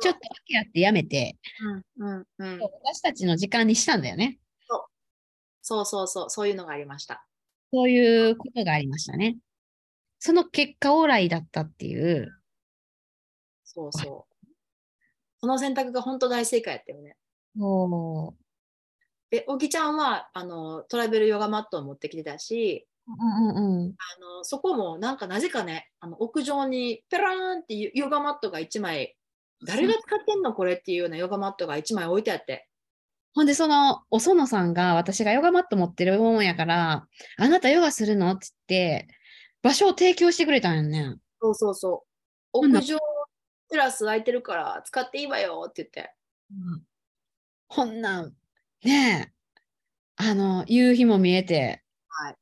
[0.00, 1.36] ちょっと訳あってやめて、
[1.98, 2.60] うんうんうん。
[2.60, 4.38] 私たちの時間にしたんだよね。
[5.62, 7.26] そうそうそう、そういうのがありました。
[7.72, 9.36] そういうことがありましたね。
[10.20, 12.28] その結果オーライだったっていう。
[13.64, 14.46] そうそう。
[15.40, 17.16] その選択が本当大正解やったよね。
[17.58, 18.34] そ
[19.30, 23.12] で、おぎちゃんはあのトラベルヨガマットを持ってきてたし、う。
[23.12, 23.94] うんうんうん。
[23.96, 29.16] あのそこもなんかなぜかね、あの屋上にペラーンってヨガマットが1枚、
[29.66, 30.52] 誰が使ってんの？
[30.52, 32.68] これっていうようなヨガマットが1枚置いてあって、
[33.32, 37.06] ほんで、その、お園さんが、私がヨガマット持ってるもんやから、
[37.36, 38.32] あなたヨガするの？
[38.32, 39.08] って言って、
[39.62, 41.16] 場所を提供してくれたんよね。
[41.40, 42.04] そうそうそ
[42.52, 42.58] う。
[42.66, 42.98] 屋上
[43.68, 46.14] テラス空いてるから使っていいわよって言って。
[47.68, 48.34] ほんなん、
[48.84, 49.32] ねえ、
[50.16, 52.36] あの、夕日も見えて、はい。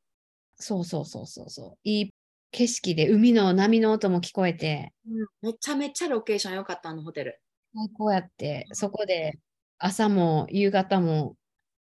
[0.56, 2.14] そうそうそうそうそう、いい
[2.50, 4.94] 景色で、海の波の音も聞こえて、
[5.42, 7.40] めちゃめちゃロケーション良かった、あのホテル。
[7.74, 9.38] 最高やって、そこで
[9.78, 11.36] 朝も夕方も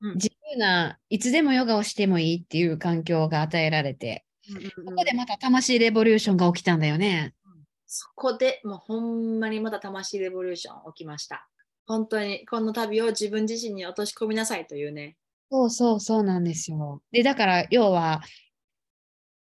[0.02, 0.14] うん。
[0.14, 4.24] 自由ないつでもヨガをしてもいいっていう環境が与えられて、
[4.84, 7.34] ここでまた魂レボリューションが起きたんだよね。
[7.86, 11.48] そこでもうほんまにまた魂レボリューション起きました。
[11.86, 15.16] 本当にこの旅を自分自身に落とし込みなさいというね。
[15.50, 17.02] そうそうそうなんですよ。
[17.10, 18.22] で、だから要は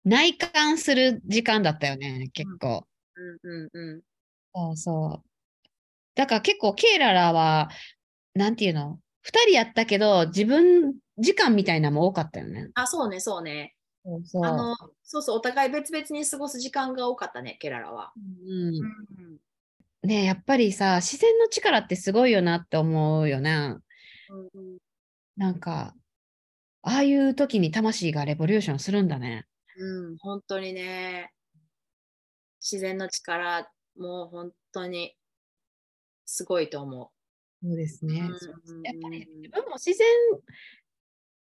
[0.03, 2.85] 内観する時間だったよね、結構。
[3.15, 4.01] うんうんうん。
[4.53, 5.27] そうそう。
[6.15, 7.69] だから結構ケイララは、
[8.33, 8.99] なんていうの？
[9.21, 12.69] 二人やったけど、自分時間みたいなのも多かったよね。
[12.73, 13.74] あ、そうね、そうね。
[14.05, 14.45] そうそう。
[14.45, 18.13] あの、そうそう、お互い別々に過ごす時間が多かったね、ケララは。
[18.15, 19.37] うんうん
[20.03, 23.81] ねやっぱりさ、自然の力ってすごいよなって思うよな。
[24.29, 24.77] うんうん
[25.35, 25.93] なんか、
[26.81, 29.45] ああいう時に魂がレボリューションするんだね。
[29.77, 31.33] うん、本当にね、
[32.61, 35.13] 自然の力、もう本当に
[36.25, 37.11] すごいと思
[37.61, 38.07] そうですう。
[38.07, 38.21] ね。
[38.21, 40.07] うんやっぱり自分も自然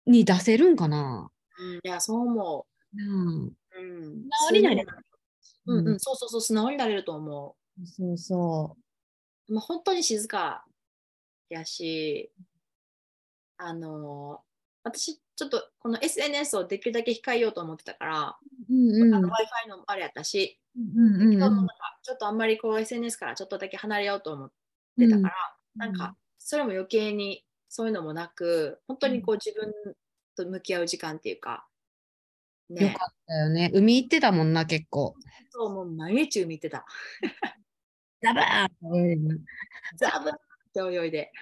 [0.07, 1.31] に出せるんかな。
[1.61, 3.47] うんいや、そう思うん。
[3.47, 3.57] う。
[3.77, 4.87] うん、直りなれ素
[5.67, 7.57] 直うんうん、そうそうそう、素直になれると思。
[7.85, 8.77] そうそ
[9.49, 10.65] うもう本当に静か
[11.49, 12.31] やし、
[13.57, 14.43] あの、
[14.83, 18.39] 私、ちょっとこの SNS をできるだけ控えようと思ってたから、
[18.69, 18.75] う。
[18.75, 19.25] うんうん。
[19.27, 21.69] Wi-Fi のあれやったし、うんうんうん
[22.03, 24.51] ちょっとあんまりこう SNS からちょっとだけ離れようと思っ
[24.99, 25.35] てたから、
[25.77, 29.73] なんかそれも余計にそういうのもなく、本当にこう自分
[30.45, 31.67] と向き合う時間っていうか、
[32.69, 33.71] ね、よかったよね。
[33.75, 35.15] 海行ってたもんな、結構。
[35.51, 36.87] そうもう毎日海行ってた。
[38.23, 39.41] ザバーって
[39.97, 40.33] ザブっ
[40.73, 41.33] て泳いで。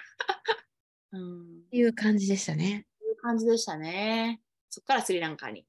[1.11, 2.87] うん、いう感じでしたね。
[3.01, 4.41] いう感じでしたね。
[4.69, 5.65] そこからスリランカに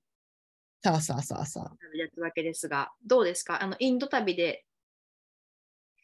[0.83, 1.79] そうそうそうそう。
[1.93, 3.63] 旅立つわけですが、どうですか？
[3.63, 4.65] あのインド旅で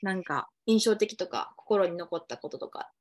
[0.02, 2.92] なんか印象的とか心に残ったこととか。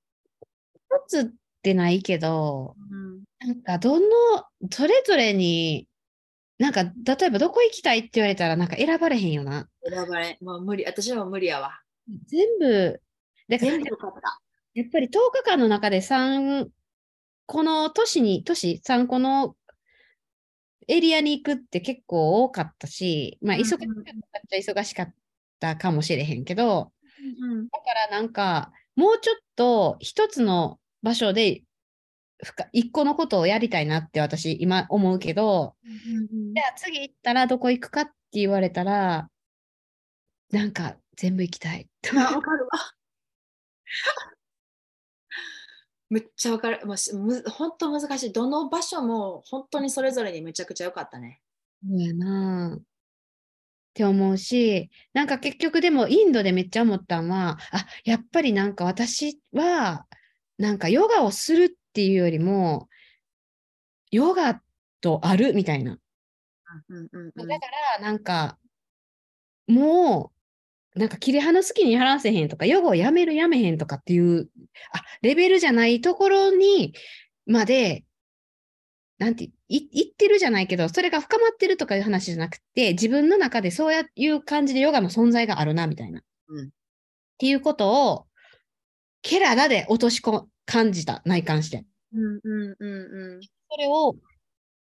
[1.10, 1.36] 一つ
[1.66, 4.06] ってないけど、うんなんかどの、
[4.72, 5.88] それぞれに、
[6.58, 9.68] なんか例えばどこ行きたいって言われたらなんか選ばれへんよな。
[9.88, 11.80] 選ばれ、もう無理、私は無理やわ。
[12.28, 13.02] 全部、
[13.50, 14.40] だから全部よかった。
[14.74, 16.68] やっぱり10日間の中で3、
[17.46, 19.56] この都市に、都市3個の
[20.88, 23.78] エリアに行くって結構多かったし、まあうん忙しかっ
[24.32, 25.14] たっちゃ忙しかっ
[25.60, 26.92] たかもしれへんけど、
[27.42, 31.62] うんだからなんか、もうちょっと一つの場所で
[32.44, 39.30] 深一個のことをやりたいなって私今思うけど、じゃあ次行ったらどこ行くかって言われたら、
[40.52, 41.88] なんか全部行きたい。
[42.12, 42.72] あわかるわ。
[46.10, 46.86] めっちゃわかる。
[46.88, 48.34] もうしむ本当難しい。
[48.34, 51.40] どの場所も本当にそれぞれにめちゃくちゃ良かったね。
[51.88, 52.82] そうやなっ
[53.94, 60.06] て思うし、なんか結局でもインドでめっちゃ思ったのは、あ、やっぱりなんか私は、
[60.58, 62.88] なんかヨガをするっていうよりも、
[64.12, 64.62] ヨガ
[65.02, 65.98] とあるみたいな。
[66.90, 67.66] うんうんうんだか
[68.00, 68.58] ら、なんか、
[69.68, 70.32] も
[70.96, 74.50] う、なんか切り離す気に離せへんとか、ヨガをやめるやめへんとかっていう、
[74.92, 76.94] あ、レベルじゃないところに
[77.46, 78.06] まで、
[79.18, 86.22] なんて、い言ってるじゃないけど、それが深まってるとかいう話じゃなくて、自分の中でそういう感じでヨガの存在があるな、みたいな。
[86.50, 86.70] うん
[87.36, 88.28] っていうことを、
[89.26, 91.84] ケララで落としこ感じた、内観して。
[92.14, 94.16] うんうんうんうんそれを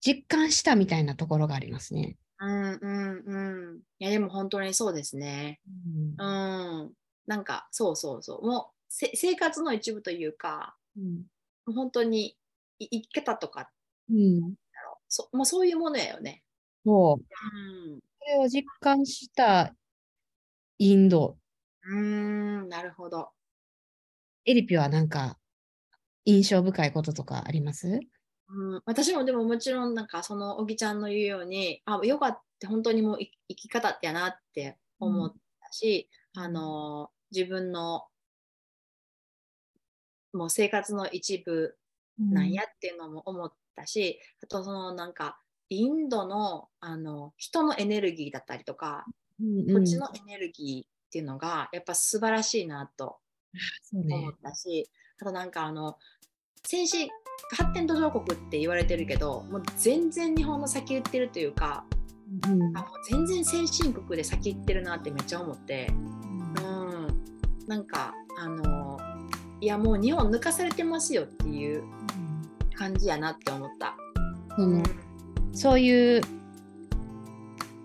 [0.00, 2.16] 実感したみたいなところがありますね。
[2.40, 3.80] うんうんうん。
[4.00, 5.60] いやでも本当にそうですね。
[6.18, 6.92] うん。
[7.26, 8.46] なんかそうそうそう。
[8.46, 11.22] もうせ生活の一部というか、うん
[11.72, 12.36] 本当に
[12.80, 13.70] い生き方とか
[14.10, 14.54] うん
[15.08, 16.42] そもうそういうものやよね。
[16.84, 17.24] そう。
[17.88, 18.00] うん。
[18.18, 19.72] それを実感した
[20.78, 21.38] インド。
[21.84, 23.30] うーん、なるほど。
[24.46, 25.38] エリピはなんか
[26.24, 28.00] 印象深いこととかあります？
[28.48, 38.04] うん、私もでももちろんなんかそのおぎちゃんの言うようにあヨガって本当にもうい生き方やなって思ったし、あの自分の
[40.32, 41.74] もう生活の一部
[42.18, 45.38] なんやっていうのも思ったし、あとそのなんか
[45.70, 49.04] インドのあの人のエネルギーだったりとか、
[49.40, 49.66] うん。
[49.66, 53.16] 土地のエネルギーっていうのがやっぱ素晴らしいなと
[53.82, 54.16] そうね。
[54.16, 54.88] 思ったし、
[55.20, 55.96] あとなんかあの
[56.64, 57.08] 先進
[57.56, 61.84] 発展途上国って言われてるけどもう全然日本の先行ってるというか
[62.46, 62.76] うん。
[62.76, 68.98] あもう全然先進国で先行ってるなってめっちゃ思って、うん、なんかあの
[69.60, 71.84] いやもう日本抜かされてますよっていう
[72.74, 73.96] 感じやなって思った。
[74.56, 74.82] その
[75.52, 76.20] そういう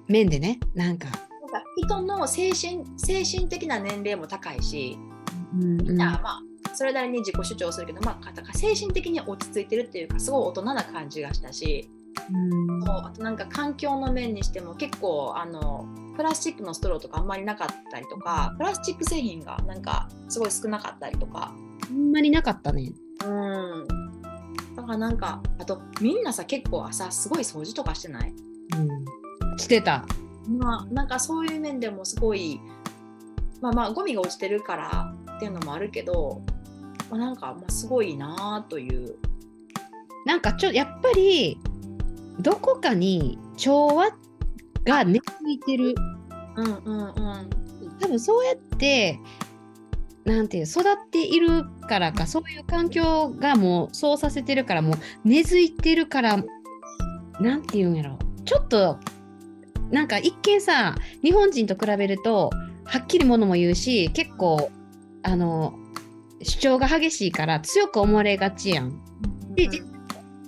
[0.07, 5.08] 面でねなんか、なんか人の精神精神的な年齢も高いし、うん
[5.53, 6.41] みんな、まあ
[6.75, 11.89] それなりに自己主張するけど、まあ、精神的に落ち着いてるっていうかすごい大人な感じがしたし、
[12.31, 21.53] うんそうあとなんか環境の面にしても結構あのプラスチックのストローとかあんまりなかったりとかプラスチック製品がなんかすごい少なかったりとか。
[21.89, 22.91] ほんまになかったね。
[23.25, 23.87] うん
[24.75, 28.31] だからなんかあとみんなさ結構朝すごい掃除とかしてない？
[28.31, 30.05] うん、してた。
[30.47, 32.61] まあなんかそういう面でもすごい
[33.61, 36.41] まあまあゴミが落ちてるからっていうのもあるけど、
[37.09, 39.15] まあ、なんかまあすごいなあという。
[40.25, 41.57] なんかちょやっぱり
[42.39, 44.09] どこかに調和
[44.83, 45.95] が根付いてる。
[46.57, 47.49] うんうんうん。
[48.01, 49.17] 多分そうやって
[50.25, 56.43] なんていう育っているからかそういう環境がもうそうさせてるからもう根付いてるから
[57.39, 58.19] なんていうんやろ。
[58.43, 58.99] ちょっと
[59.89, 62.49] なんか一見さ日本人と比べると
[62.83, 64.69] はっきりものも言うし結構
[65.23, 65.73] あの
[66.41, 69.01] 主張が激しいから強く思われがちやん。
[69.55, 69.83] で実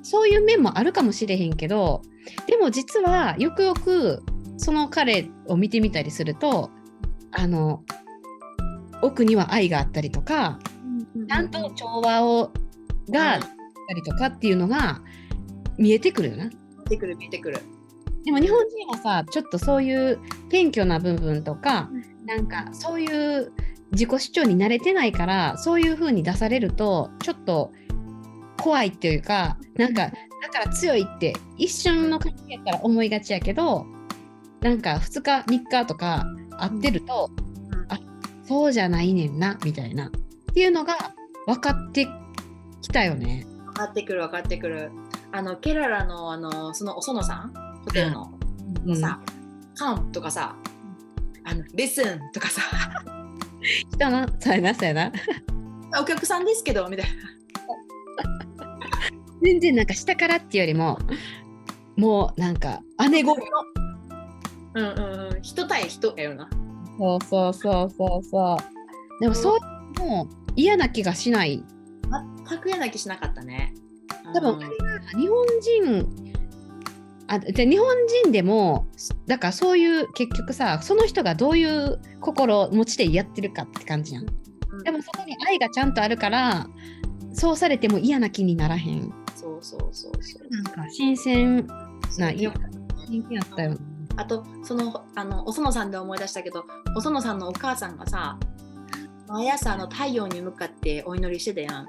[0.04, 2.02] そういう面もあるかもしれへんけど
[2.48, 4.24] でも実はよくよく
[4.58, 6.70] その彼を見てみたりすると
[7.32, 7.84] あの
[9.02, 10.60] 奥には愛があったりとか
[11.28, 12.52] ちゃんと調和を
[13.10, 13.48] があった
[13.94, 15.02] りとかっていうのが
[15.78, 16.46] 見えてくるよな。
[16.46, 16.52] 見
[16.88, 17.60] えてくる見えてくる
[18.26, 20.20] でも日本人はさちょっとそういう
[20.50, 21.90] 謙虚な部分とか
[22.26, 23.52] なんかそういう
[23.92, 27.72] 自己主張に慣れてないからそういう風に出されるとちょっと
[28.58, 30.12] 怖いっていうかなんか
[30.42, 33.86] だから強いって一瞬の感じやったら思いがちやけど
[34.62, 36.26] なんか2日3日とか
[36.62, 37.30] 会ってると、
[37.72, 37.86] うん。
[37.90, 38.00] あ
[38.48, 40.08] そうじゃないねんなみたいな。
[40.08, 40.12] っ
[40.54, 40.96] ていうのが
[41.48, 42.08] 分かって
[42.82, 43.46] きたよね。
[43.66, 44.92] 分かってくる分かってくる。
[45.32, 47.54] あのケララのあのそのお園さん？
[47.86, 48.32] ホテルの、
[48.86, 49.20] うん、さ
[49.76, 50.56] 「カン」とかさ
[51.44, 52.62] 「あのレッスン」とかさ
[53.62, 55.12] 人のそうやなそうやな
[56.02, 57.12] 「お客さんですけど」みたいな。
[59.44, 61.00] 全然なんか下からっていうよりも
[61.98, 63.36] もうなんか姉子
[64.76, 65.42] うんうんうん。
[65.42, 66.50] 人対人やよな。
[66.98, 68.58] そうそうそうそうそ
[69.20, 69.22] う。
[69.22, 71.64] でもそういう嫌な気がしない。
[72.48, 73.74] 全く嫌な気しなかったね。
[74.34, 76.21] 多分あれが日本人
[77.32, 77.88] あで日本
[78.24, 78.88] 人でも
[79.26, 84.26] だからそういう結局さその人がどういう心持ちでやってるかって感じやん。
[84.26, 86.68] うんでもそこに愛がちゃんとあるから
[87.34, 89.14] そうされても嫌な気にならへん。
[89.36, 91.66] そうそうそうそうなんか新鮮
[92.18, 92.52] なよ
[93.08, 93.78] 新鮮やったよね。
[94.18, 96.66] あとそのあのお園さんで思い出したけど
[96.98, 98.38] お園さんのお母さんがさ
[99.30, 101.88] 毎朝あの太陽に向かってお祈りしてたやん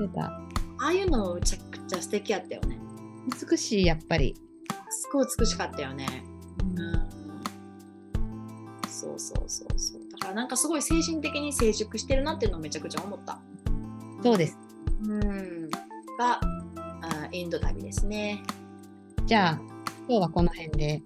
[0.00, 0.40] 出たあ
[0.78, 2.78] あいうのもめちゃくちゃ素敵やったよね
[3.50, 4.34] 美しいやっぱり。
[4.90, 6.06] すごい美しかったよね。
[6.76, 7.10] うん。
[8.88, 10.00] そうそうそうそう。
[10.10, 13.38] だからなんかすごい精神的に成熟してるなっていうのをめちゃくちゃ思った。
[14.22, 14.58] そうです。
[15.02, 15.70] うん。
[16.18, 16.40] が
[17.02, 18.42] あインド旅ですね。
[19.26, 19.60] じゃあ
[20.08, 21.02] 今日はこの辺で。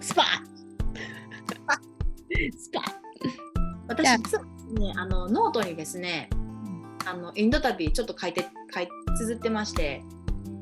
[0.00, 0.26] スパッ。
[2.56, 2.82] スパッ。
[3.88, 4.44] 私実は
[4.78, 4.92] ね。
[4.96, 6.30] あのノートにですね
[7.04, 10.04] あのインド旅ちょっと書いて書い綴ってまして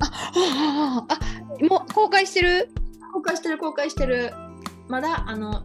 [0.01, 2.71] あああもう公開してる？
[3.13, 4.33] 公開してる公開してる。
[4.89, 5.65] まだあの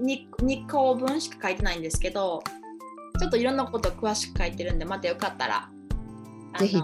[0.00, 2.42] に2項分しか書いてないんですけど
[3.18, 5.68] ちょっといろんなことを詳しく書いてるんでまたよかったら
[6.52, 6.80] あぜひ。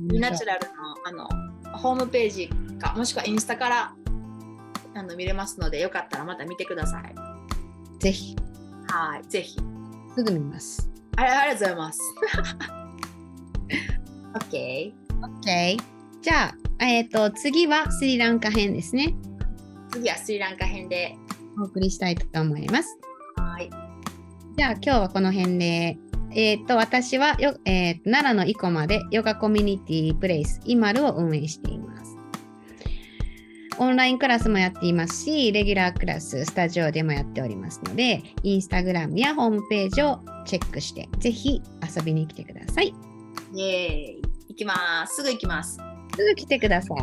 [0.00, 0.68] ナチュラル
[1.12, 1.28] のあ
[1.72, 2.48] のホームページ
[2.78, 3.94] かもしくはインスタから
[4.94, 7.14] あの見れますのでよかったらまた見てください。
[7.98, 8.36] ぜひ。
[8.86, 9.56] はいぜひ。
[10.14, 10.88] すぐ見ます。
[11.16, 12.00] ありがとうございます。
[14.52, 14.92] OK
[15.42, 15.97] OK。
[16.20, 19.14] じゃあ、えっ、と、次はスリランカ編ですね。
[19.90, 21.16] 次はスリランカ編で
[21.58, 22.98] お送りしたいと思います。
[23.36, 23.70] はい
[24.56, 25.98] じゃあ、今日はこの辺で。
[26.32, 32.18] えっ、と、私はよ、えーと奈良の生駒でヨガコミュニティプレイスイマルを運営しています。
[33.78, 41.62] オンラインクラスもやっていますし、レギュラークラス、スタジオでもやっておりますので、インスタグラムやホームページをチェックして、ぜひ
[41.96, 42.92] 遊びに来てください。
[43.54, 45.78] イエーイ行きますすぐ行きます
[46.16, 46.98] すぐ来てください。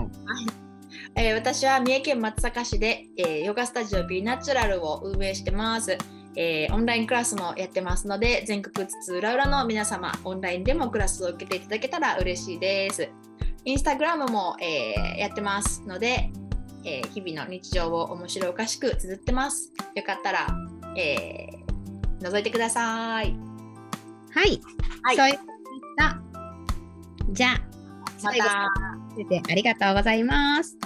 [1.18, 5.98] えー私は三重県松阪市で、えーヨガスタジオビーナチュラルを運営してます。
[6.36, 13.10] えーオンラインクラスもやってますので全国津々浦々の皆様オンラインでもクラスを受けていただけたら嬉しいです。
[13.64, 16.30] インスタグラムも、えーやってますので、
[16.84, 19.72] えー日々の日常を面白おかしく綴ってます。
[19.96, 20.48] よかったら、
[20.98, 21.66] えー
[22.22, 23.36] 覗いてください。
[24.32, 24.62] はい。
[25.04, 26.22] はいそういうことでした。
[27.32, 27.52] じゃあ、
[28.24, 28.40] ま最
[29.16, 30.78] 後た、先生ありがとうございます。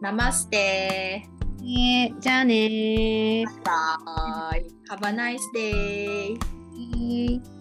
[0.00, 1.28] ナマステ
[1.60, 3.46] えーじゃあねー。
[3.64, 4.66] バイ。
[4.90, 6.36] Have a nice day.
[6.76, 7.53] えー